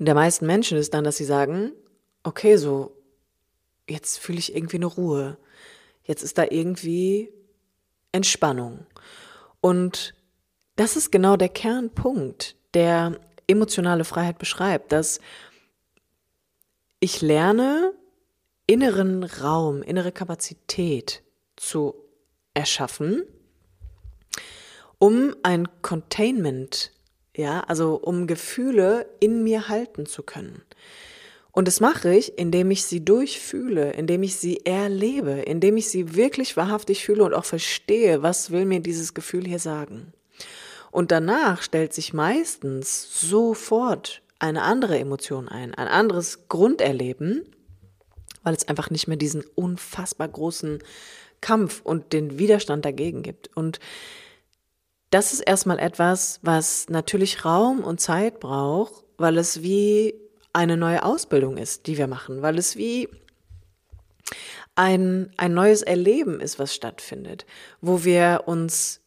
der 0.00 0.16
meisten 0.16 0.46
Menschen 0.46 0.78
ist 0.78 0.94
dann, 0.94 1.04
dass 1.04 1.16
sie 1.16 1.24
sagen, 1.24 1.72
okay, 2.24 2.56
so, 2.56 2.96
jetzt 3.88 4.18
fühle 4.18 4.40
ich 4.40 4.56
irgendwie 4.56 4.78
eine 4.78 4.86
Ruhe. 4.86 5.38
Jetzt 6.02 6.22
ist 6.22 6.38
da 6.38 6.44
irgendwie 6.48 7.30
Entspannung. 8.10 8.84
Und 9.60 10.14
das 10.74 10.96
ist 10.96 11.12
genau 11.12 11.36
der 11.36 11.50
Kernpunkt, 11.50 12.56
der 12.74 13.20
emotionale 13.46 14.04
Freiheit 14.04 14.38
beschreibt, 14.38 14.90
dass 14.90 15.20
ich 16.98 17.20
lerne, 17.20 17.92
inneren 18.66 19.22
Raum, 19.22 19.82
innere 19.82 20.10
Kapazität 20.10 21.22
zu 21.56 21.94
erschaffen, 22.54 23.22
um 25.00 25.34
ein 25.42 25.66
Containment, 25.80 26.92
ja, 27.34 27.60
also 27.60 27.94
um 27.96 28.28
Gefühle 28.28 29.08
in 29.18 29.42
mir 29.42 29.68
halten 29.68 30.06
zu 30.06 30.22
können. 30.22 30.62
Und 31.52 31.66
das 31.66 31.80
mache 31.80 32.14
ich, 32.14 32.38
indem 32.38 32.70
ich 32.70 32.84
sie 32.84 33.04
durchfühle, 33.04 33.92
indem 33.94 34.22
ich 34.22 34.36
sie 34.36 34.64
erlebe, 34.64 35.32
indem 35.32 35.78
ich 35.78 35.88
sie 35.88 36.14
wirklich 36.14 36.56
wahrhaftig 36.56 37.04
fühle 37.04 37.24
und 37.24 37.34
auch 37.34 37.46
verstehe, 37.46 38.22
was 38.22 38.52
will 38.52 38.66
mir 38.66 38.80
dieses 38.80 39.14
Gefühl 39.14 39.46
hier 39.46 39.58
sagen. 39.58 40.12
Und 40.92 41.10
danach 41.10 41.62
stellt 41.62 41.94
sich 41.94 42.12
meistens 42.12 43.20
sofort 43.20 44.22
eine 44.38 44.62
andere 44.62 44.98
Emotion 44.98 45.48
ein, 45.48 45.74
ein 45.74 45.88
anderes 45.88 46.46
Grunderleben, 46.48 47.46
weil 48.42 48.54
es 48.54 48.68
einfach 48.68 48.90
nicht 48.90 49.08
mehr 49.08 49.16
diesen 49.16 49.44
unfassbar 49.54 50.28
großen 50.28 50.80
Kampf 51.40 51.80
und 51.82 52.12
den 52.12 52.38
Widerstand 52.38 52.84
dagegen 52.84 53.22
gibt. 53.22 53.50
Und 53.56 53.80
das 55.10 55.32
ist 55.32 55.40
erstmal 55.40 55.78
etwas, 55.78 56.38
was 56.42 56.88
natürlich 56.88 57.44
Raum 57.44 57.82
und 57.82 58.00
Zeit 58.00 58.40
braucht, 58.40 59.04
weil 59.18 59.38
es 59.38 59.62
wie 59.62 60.14
eine 60.52 60.76
neue 60.76 61.04
Ausbildung 61.04 61.56
ist, 61.56 61.86
die 61.86 61.98
wir 61.98 62.06
machen, 62.06 62.42
weil 62.42 62.58
es 62.58 62.76
wie 62.76 63.08
ein, 64.74 65.32
ein 65.36 65.52
neues 65.52 65.82
Erleben 65.82 66.40
ist, 66.40 66.58
was 66.58 66.74
stattfindet, 66.74 67.44
wo 67.80 68.04
wir 68.04 68.44
uns 68.46 69.00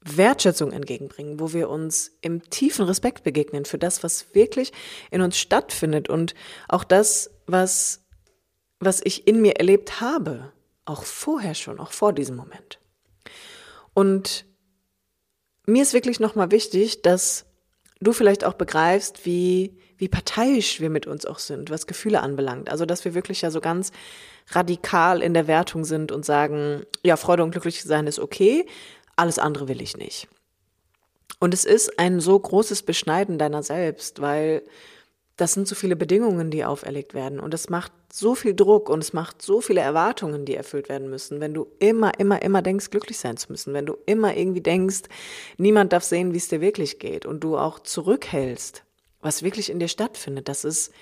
Wertschätzung 0.00 0.72
entgegenbringen, 0.72 1.40
wo 1.40 1.52
wir 1.52 1.70
uns 1.70 2.12
im 2.20 2.42
tiefen 2.50 2.84
Respekt 2.84 3.22
begegnen 3.22 3.64
für 3.64 3.78
das, 3.78 4.02
was 4.02 4.34
wirklich 4.34 4.72
in 5.10 5.22
uns 5.22 5.38
stattfindet 5.38 6.08
und 6.08 6.34
auch 6.68 6.84
das, 6.84 7.30
was, 7.46 8.04
was 8.80 9.00
ich 9.04 9.26
in 9.26 9.40
mir 9.40 9.56
erlebt 9.56 10.00
habe, 10.00 10.52
auch 10.84 11.04
vorher 11.04 11.54
schon, 11.54 11.80
auch 11.80 11.92
vor 11.92 12.12
diesem 12.12 12.36
Moment. 12.36 12.78
Und 13.94 14.44
mir 15.66 15.82
ist 15.82 15.94
wirklich 15.94 16.20
nochmal 16.20 16.50
wichtig, 16.50 17.02
dass 17.02 17.46
du 18.00 18.12
vielleicht 18.12 18.44
auch 18.44 18.54
begreifst, 18.54 19.24
wie, 19.24 19.76
wie 19.96 20.08
parteiisch 20.08 20.80
wir 20.80 20.90
mit 20.90 21.06
uns 21.06 21.24
auch 21.26 21.38
sind, 21.38 21.70
was 21.70 21.86
Gefühle 21.86 22.20
anbelangt. 22.20 22.70
Also, 22.70 22.86
dass 22.86 23.04
wir 23.04 23.14
wirklich 23.14 23.42
ja 23.42 23.50
so 23.50 23.60
ganz 23.60 23.92
radikal 24.50 25.22
in 25.22 25.34
der 25.34 25.46
Wertung 25.46 25.84
sind 25.84 26.12
und 26.12 26.24
sagen, 26.24 26.84
ja, 27.02 27.16
Freude 27.16 27.44
und 27.44 27.52
glücklich 27.52 27.82
sein 27.82 28.06
ist 28.06 28.18
okay, 28.18 28.66
alles 29.16 29.38
andere 29.38 29.68
will 29.68 29.80
ich 29.80 29.96
nicht. 29.96 30.28
Und 31.40 31.54
es 31.54 31.64
ist 31.64 31.98
ein 31.98 32.20
so 32.20 32.38
großes 32.38 32.82
Beschneiden 32.82 33.38
deiner 33.38 33.62
selbst, 33.62 34.20
weil 34.20 34.62
das 35.36 35.52
sind 35.52 35.66
so 35.66 35.74
viele 35.74 35.96
Bedingungen, 35.96 36.50
die 36.50 36.64
auferlegt 36.64 37.12
werden. 37.12 37.40
Und 37.40 37.54
es 37.54 37.68
macht 37.68 37.92
so 38.12 38.34
viel 38.34 38.54
Druck 38.54 38.88
und 38.88 39.00
es 39.00 39.12
macht 39.12 39.42
so 39.42 39.60
viele 39.60 39.80
Erwartungen, 39.80 40.44
die 40.44 40.54
erfüllt 40.54 40.88
werden 40.88 41.10
müssen. 41.10 41.40
Wenn 41.40 41.54
du 41.54 41.66
immer, 41.80 42.18
immer, 42.20 42.40
immer 42.42 42.62
denkst, 42.62 42.90
glücklich 42.90 43.18
sein 43.18 43.36
zu 43.36 43.50
müssen, 43.50 43.74
wenn 43.74 43.86
du 43.86 43.96
immer 44.06 44.36
irgendwie 44.36 44.60
denkst, 44.60 45.02
niemand 45.58 45.92
darf 45.92 46.04
sehen, 46.04 46.32
wie 46.32 46.38
es 46.38 46.48
dir 46.48 46.60
wirklich 46.60 47.00
geht 47.00 47.26
und 47.26 47.40
du 47.42 47.58
auch 47.58 47.80
zurückhältst, 47.80 48.84
was 49.20 49.42
wirklich 49.42 49.70
in 49.70 49.80
dir 49.80 49.88
stattfindet, 49.88 50.48
das 50.48 50.64
ist 50.64 50.92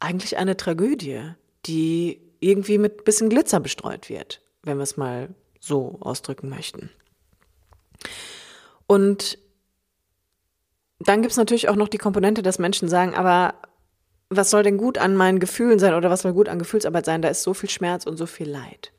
eigentlich 0.00 0.38
eine 0.38 0.56
Tragödie, 0.56 1.20
die 1.66 2.20
irgendwie 2.40 2.78
mit 2.78 3.04
bisschen 3.04 3.28
Glitzer 3.28 3.60
bestreut 3.60 4.08
wird, 4.08 4.40
wenn 4.64 4.78
wir 4.78 4.82
es 4.82 4.96
mal 4.96 5.28
so 5.60 5.98
ausdrücken 6.00 6.48
möchten. 6.48 6.90
Und 8.88 9.38
dann 11.08 11.22
gibt 11.22 11.32
es 11.32 11.38
natürlich 11.38 11.68
auch 11.68 11.76
noch 11.76 11.88
die 11.88 11.98
Komponente, 11.98 12.42
dass 12.42 12.58
Menschen 12.58 12.88
sagen, 12.88 13.14
aber 13.14 13.54
was 14.30 14.50
soll 14.50 14.62
denn 14.62 14.78
gut 14.78 14.98
an 14.98 15.16
meinen 15.16 15.40
Gefühlen 15.40 15.78
sein 15.78 15.94
oder 15.94 16.10
was 16.10 16.22
soll 16.22 16.32
gut 16.32 16.48
an 16.48 16.58
Gefühlsarbeit 16.58 17.04
sein? 17.04 17.22
Da 17.22 17.28
ist 17.28 17.42
so 17.42 17.54
viel 17.54 17.70
Schmerz 17.70 18.06
und 18.06 18.16
so 18.16 18.26
viel 18.26 18.48
Leid. 18.48 18.92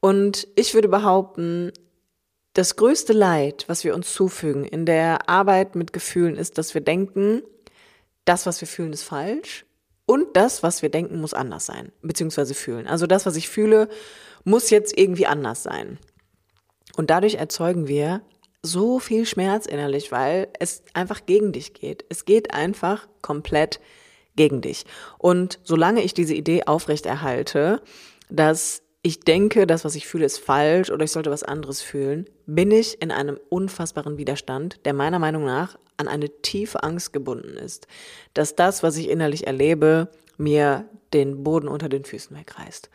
Und 0.00 0.48
ich 0.56 0.74
würde 0.74 0.88
behaupten, 0.88 1.72
das 2.54 2.76
größte 2.76 3.12
Leid, 3.12 3.64
was 3.66 3.84
wir 3.84 3.94
uns 3.94 4.14
zufügen 4.14 4.64
in 4.64 4.86
der 4.86 5.28
Arbeit 5.28 5.74
mit 5.74 5.92
Gefühlen, 5.92 6.36
ist, 6.36 6.56
dass 6.58 6.72
wir 6.72 6.80
denken, 6.80 7.42
das, 8.24 8.46
was 8.46 8.60
wir 8.60 8.68
fühlen, 8.68 8.92
ist 8.92 9.02
falsch 9.02 9.66
und 10.06 10.36
das, 10.36 10.62
was 10.62 10.80
wir 10.80 10.88
denken, 10.88 11.20
muss 11.20 11.34
anders 11.34 11.66
sein, 11.66 11.92
beziehungsweise 12.00 12.54
fühlen. 12.54 12.86
Also 12.86 13.06
das, 13.06 13.26
was 13.26 13.36
ich 13.36 13.48
fühle, 13.48 13.88
muss 14.44 14.70
jetzt 14.70 14.96
irgendwie 14.96 15.26
anders 15.26 15.64
sein. 15.64 15.98
Und 16.96 17.10
dadurch 17.10 17.34
erzeugen 17.34 17.88
wir 17.88 18.22
so 18.62 18.98
viel 18.98 19.26
Schmerz 19.26 19.66
innerlich, 19.66 20.12
weil 20.12 20.48
es 20.58 20.82
einfach 20.94 21.26
gegen 21.26 21.52
dich 21.52 21.74
geht. 21.74 22.04
Es 22.08 22.24
geht 22.24 22.52
einfach 22.52 23.08
komplett 23.22 23.80
gegen 24.34 24.60
dich. 24.60 24.84
Und 25.18 25.58
solange 25.64 26.02
ich 26.02 26.14
diese 26.14 26.34
Idee 26.34 26.64
aufrechterhalte, 26.66 27.80
dass 28.28 28.82
ich 29.02 29.20
denke, 29.20 29.66
das, 29.66 29.84
was 29.84 29.94
ich 29.94 30.06
fühle, 30.06 30.26
ist 30.26 30.38
falsch 30.38 30.90
oder 30.90 31.04
ich 31.04 31.12
sollte 31.12 31.30
was 31.30 31.44
anderes 31.44 31.80
fühlen, 31.80 32.28
bin 32.46 32.72
ich 32.72 33.00
in 33.00 33.12
einem 33.12 33.38
unfassbaren 33.50 34.18
Widerstand, 34.18 34.84
der 34.84 34.94
meiner 34.94 35.20
Meinung 35.20 35.44
nach 35.44 35.78
an 35.96 36.08
eine 36.08 36.28
tiefe 36.42 36.82
Angst 36.82 37.12
gebunden 37.12 37.56
ist, 37.56 37.86
dass 38.34 38.56
das, 38.56 38.82
was 38.82 38.96
ich 38.96 39.08
innerlich 39.08 39.46
erlebe, 39.46 40.08
mir 40.38 40.88
den 41.12 41.44
Boden 41.44 41.68
unter 41.68 41.88
den 41.88 42.04
Füßen 42.04 42.36
wegreißt. 42.36 42.90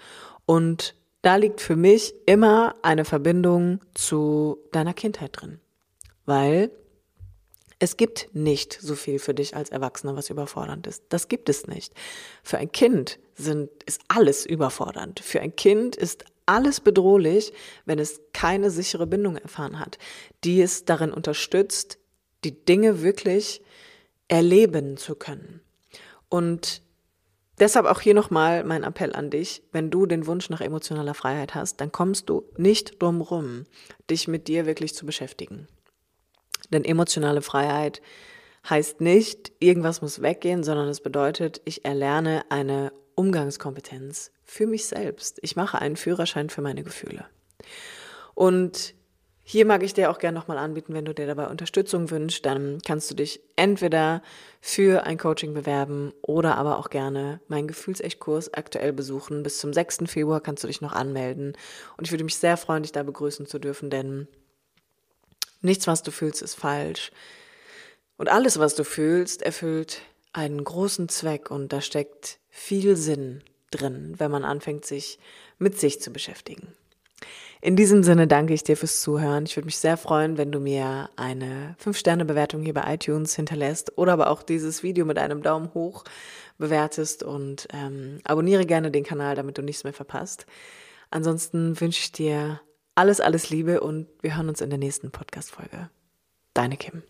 Und 0.46 0.96
da 1.22 1.36
liegt 1.36 1.62
für 1.62 1.76
mich 1.76 2.14
immer 2.26 2.76
eine 2.82 3.06
Verbindung 3.06 3.80
zu 3.94 4.58
deiner 4.72 4.94
Kindheit 4.94 5.32
drin. 5.34 5.60
Weil 6.26 6.72
es 7.80 7.98
gibt 7.98 8.30
nicht 8.34 8.78
so 8.80 8.96
viel 8.96 9.18
für 9.18 9.34
dich 9.34 9.56
als 9.56 9.70
Erwachsener, 9.70 10.16
was 10.16 10.30
überfordernd 10.30 10.86
ist. 10.86 11.04
Das 11.10 11.28
gibt 11.28 11.50
es 11.50 11.66
nicht. 11.66 11.94
Für 12.44 12.60
ein 12.60 12.72
Kind 12.72 13.20
sind, 13.36 13.72
ist 13.86 14.02
alles 14.08 14.46
überfordernd. 14.46 15.20
Für 15.20 15.42
ein 15.42 15.56
Kind 15.56 15.96
ist 15.96 16.26
alles 16.46 16.80
bedrohlich, 16.80 17.54
wenn 17.86 17.98
es 17.98 18.22
keine 18.34 18.70
sichere 18.70 19.08
Bindung 19.08 19.38
erfahren 19.38 19.80
hat, 19.80 19.98
die 20.44 20.62
es 20.62 20.86
darin 20.86 21.12
unterstützt, 21.12 21.98
die 22.44 22.54
Dinge 22.66 23.02
wirklich 23.02 23.62
erleben 24.28 24.98
zu 24.98 25.16
können. 25.16 25.62
Und 26.30 26.84
Deshalb 27.62 27.86
auch 27.86 28.02
hier 28.02 28.16
nochmal 28.16 28.64
mein 28.64 28.84
Appell 28.84 29.14
an 29.14 29.30
dich, 29.30 29.62
wenn 29.72 29.92
du 29.92 30.08
den 30.08 30.26
Wunsch 30.26 30.50
nach 30.50 30.62
emotionaler 30.62 31.14
Freiheit 31.14 31.54
hast, 31.54 31.80
dann 31.80 31.92
kommst 31.92 32.28
du 32.28 32.44
nicht 32.58 33.00
drum 33.00 33.22
rum, 33.22 33.66
dich 34.10 34.28
mit 34.28 34.48
dir 34.48 34.66
wirklich 34.66 34.96
zu 34.96 35.06
beschäftigen. 35.06 35.68
Denn 36.72 36.84
emotionale 36.84 37.44
Freiheit 37.44 38.02
heißt 38.68 39.00
nicht, 39.00 39.52
irgendwas 39.60 40.02
muss 40.02 40.24
weggehen, 40.24 40.64
sondern 40.64 40.88
es 40.88 41.02
bedeutet, 41.02 41.62
ich 41.64 41.86
erlerne 41.86 42.46
eine 42.50 42.94
Umgangskompetenz 43.14 44.32
für 44.44 44.66
mich 44.66 44.88
selbst. 44.88 45.38
Ich 45.44 45.56
mache 45.56 45.78
einen 45.78 45.98
Führerschein 45.98 46.50
für 46.50 46.64
meine 46.64 46.84
Gefühle. 46.84 47.26
Und 48.34 48.96
hier 49.52 49.66
mag 49.66 49.84
ich 49.84 49.94
dir 49.94 50.10
auch 50.10 50.18
gerne 50.18 50.40
nochmal 50.40 50.58
anbieten, 50.58 50.94
wenn 50.94 51.04
du 51.04 51.14
dir 51.14 51.28
dabei 51.28 51.48
Unterstützung 51.48 52.10
wünschst, 52.10 52.46
dann 52.46 52.80
kannst 52.88 53.12
du 53.12 53.16
dich 53.16 53.42
entweder 53.58 54.24
für 54.62 55.04
ein 55.06 55.18
Coaching 55.18 55.54
bewerben 55.54 56.14
oder 56.22 56.56
aber 56.56 56.78
auch 56.78 56.90
gerne 56.90 57.42
meinen 57.50 57.68
Gefühlsechtkurs 57.68 58.54
aktuell 58.54 58.94
besuchen. 58.94 59.44
Bis 59.44 59.58
zum 59.58 59.74
6. 59.74 60.04
Februar 60.06 60.40
kannst 60.40 60.64
du 60.64 60.68
dich 60.68 60.80
noch 60.80 60.94
anmelden. 60.94 61.58
Und 61.98 62.06
ich 62.08 62.14
würde 62.14 62.24
mich 62.24 62.38
sehr 62.38 62.56
freuen, 62.56 62.84
dich 62.84 62.94
da 62.94 63.04
begrüßen 63.04 63.46
zu 63.46 63.60
dürfen, 63.60 63.90
denn 63.90 64.30
nichts, 65.60 65.86
was 65.86 66.02
du 66.02 66.12
fühlst, 66.12 66.42
ist 66.42 66.56
falsch. 66.56 67.12
Und 68.16 68.30
alles, 68.30 68.58
was 68.58 68.76
du 68.76 68.86
fühlst, 68.86 69.42
erfüllt 69.42 70.02
einen 70.32 70.64
großen 70.64 71.10
Zweck 71.10 71.52
und 71.52 71.74
da 71.74 71.82
steckt 71.82 72.40
viel 72.50 72.96
Sinn 72.96 73.44
drin, 73.70 74.14
wenn 74.18 74.32
man 74.32 74.46
anfängt, 74.46 74.86
sich 74.86 75.20
mit 75.60 75.78
sich 75.78 76.02
zu 76.02 76.14
beschäftigen. 76.14 76.74
In 77.62 77.76
diesem 77.76 78.02
Sinne 78.04 78.28
danke 78.28 78.54
ich 78.54 78.64
dir 78.64 78.76
fürs 78.76 79.02
Zuhören. 79.02 79.46
Ich 79.46 79.56
würde 79.56 79.68
mich 79.68 79.78
sehr 79.78 79.96
freuen, 79.96 80.38
wenn 80.38 80.52
du 80.52 80.60
mir 80.60 81.10
eine 81.16 81.76
5-Sterne-Bewertung 81.84 82.64
hier 82.64 82.74
bei 82.74 82.94
iTunes 82.94 83.36
hinterlässt 83.36 83.98
oder 83.98 84.14
aber 84.14 84.32
auch 84.32 84.42
dieses 84.42 84.82
Video 84.82 85.06
mit 85.06 85.20
einem 85.20 85.44
Daumen 85.44 85.74
hoch 85.76 86.04
bewertest 86.58 87.22
und 87.22 87.68
ähm, 87.74 88.20
abonniere 88.24 88.66
gerne 88.66 88.90
den 88.90 89.04
Kanal, 89.04 89.36
damit 89.36 89.58
du 89.58 89.62
nichts 89.62 89.84
mehr 89.84 89.94
verpasst. 89.94 90.46
Ansonsten 91.12 91.80
wünsche 91.80 92.00
ich 92.00 92.12
dir 92.12 92.62
alles, 92.96 93.20
alles 93.20 93.50
Liebe 93.50 93.82
und 93.82 94.08
wir 94.22 94.36
hören 94.36 94.50
uns 94.50 94.62
in 94.62 94.70
der 94.70 94.80
nächsten 94.80 95.12
Podcast-Folge. 95.12 95.90
Deine 96.54 96.78
Kim. 96.78 97.04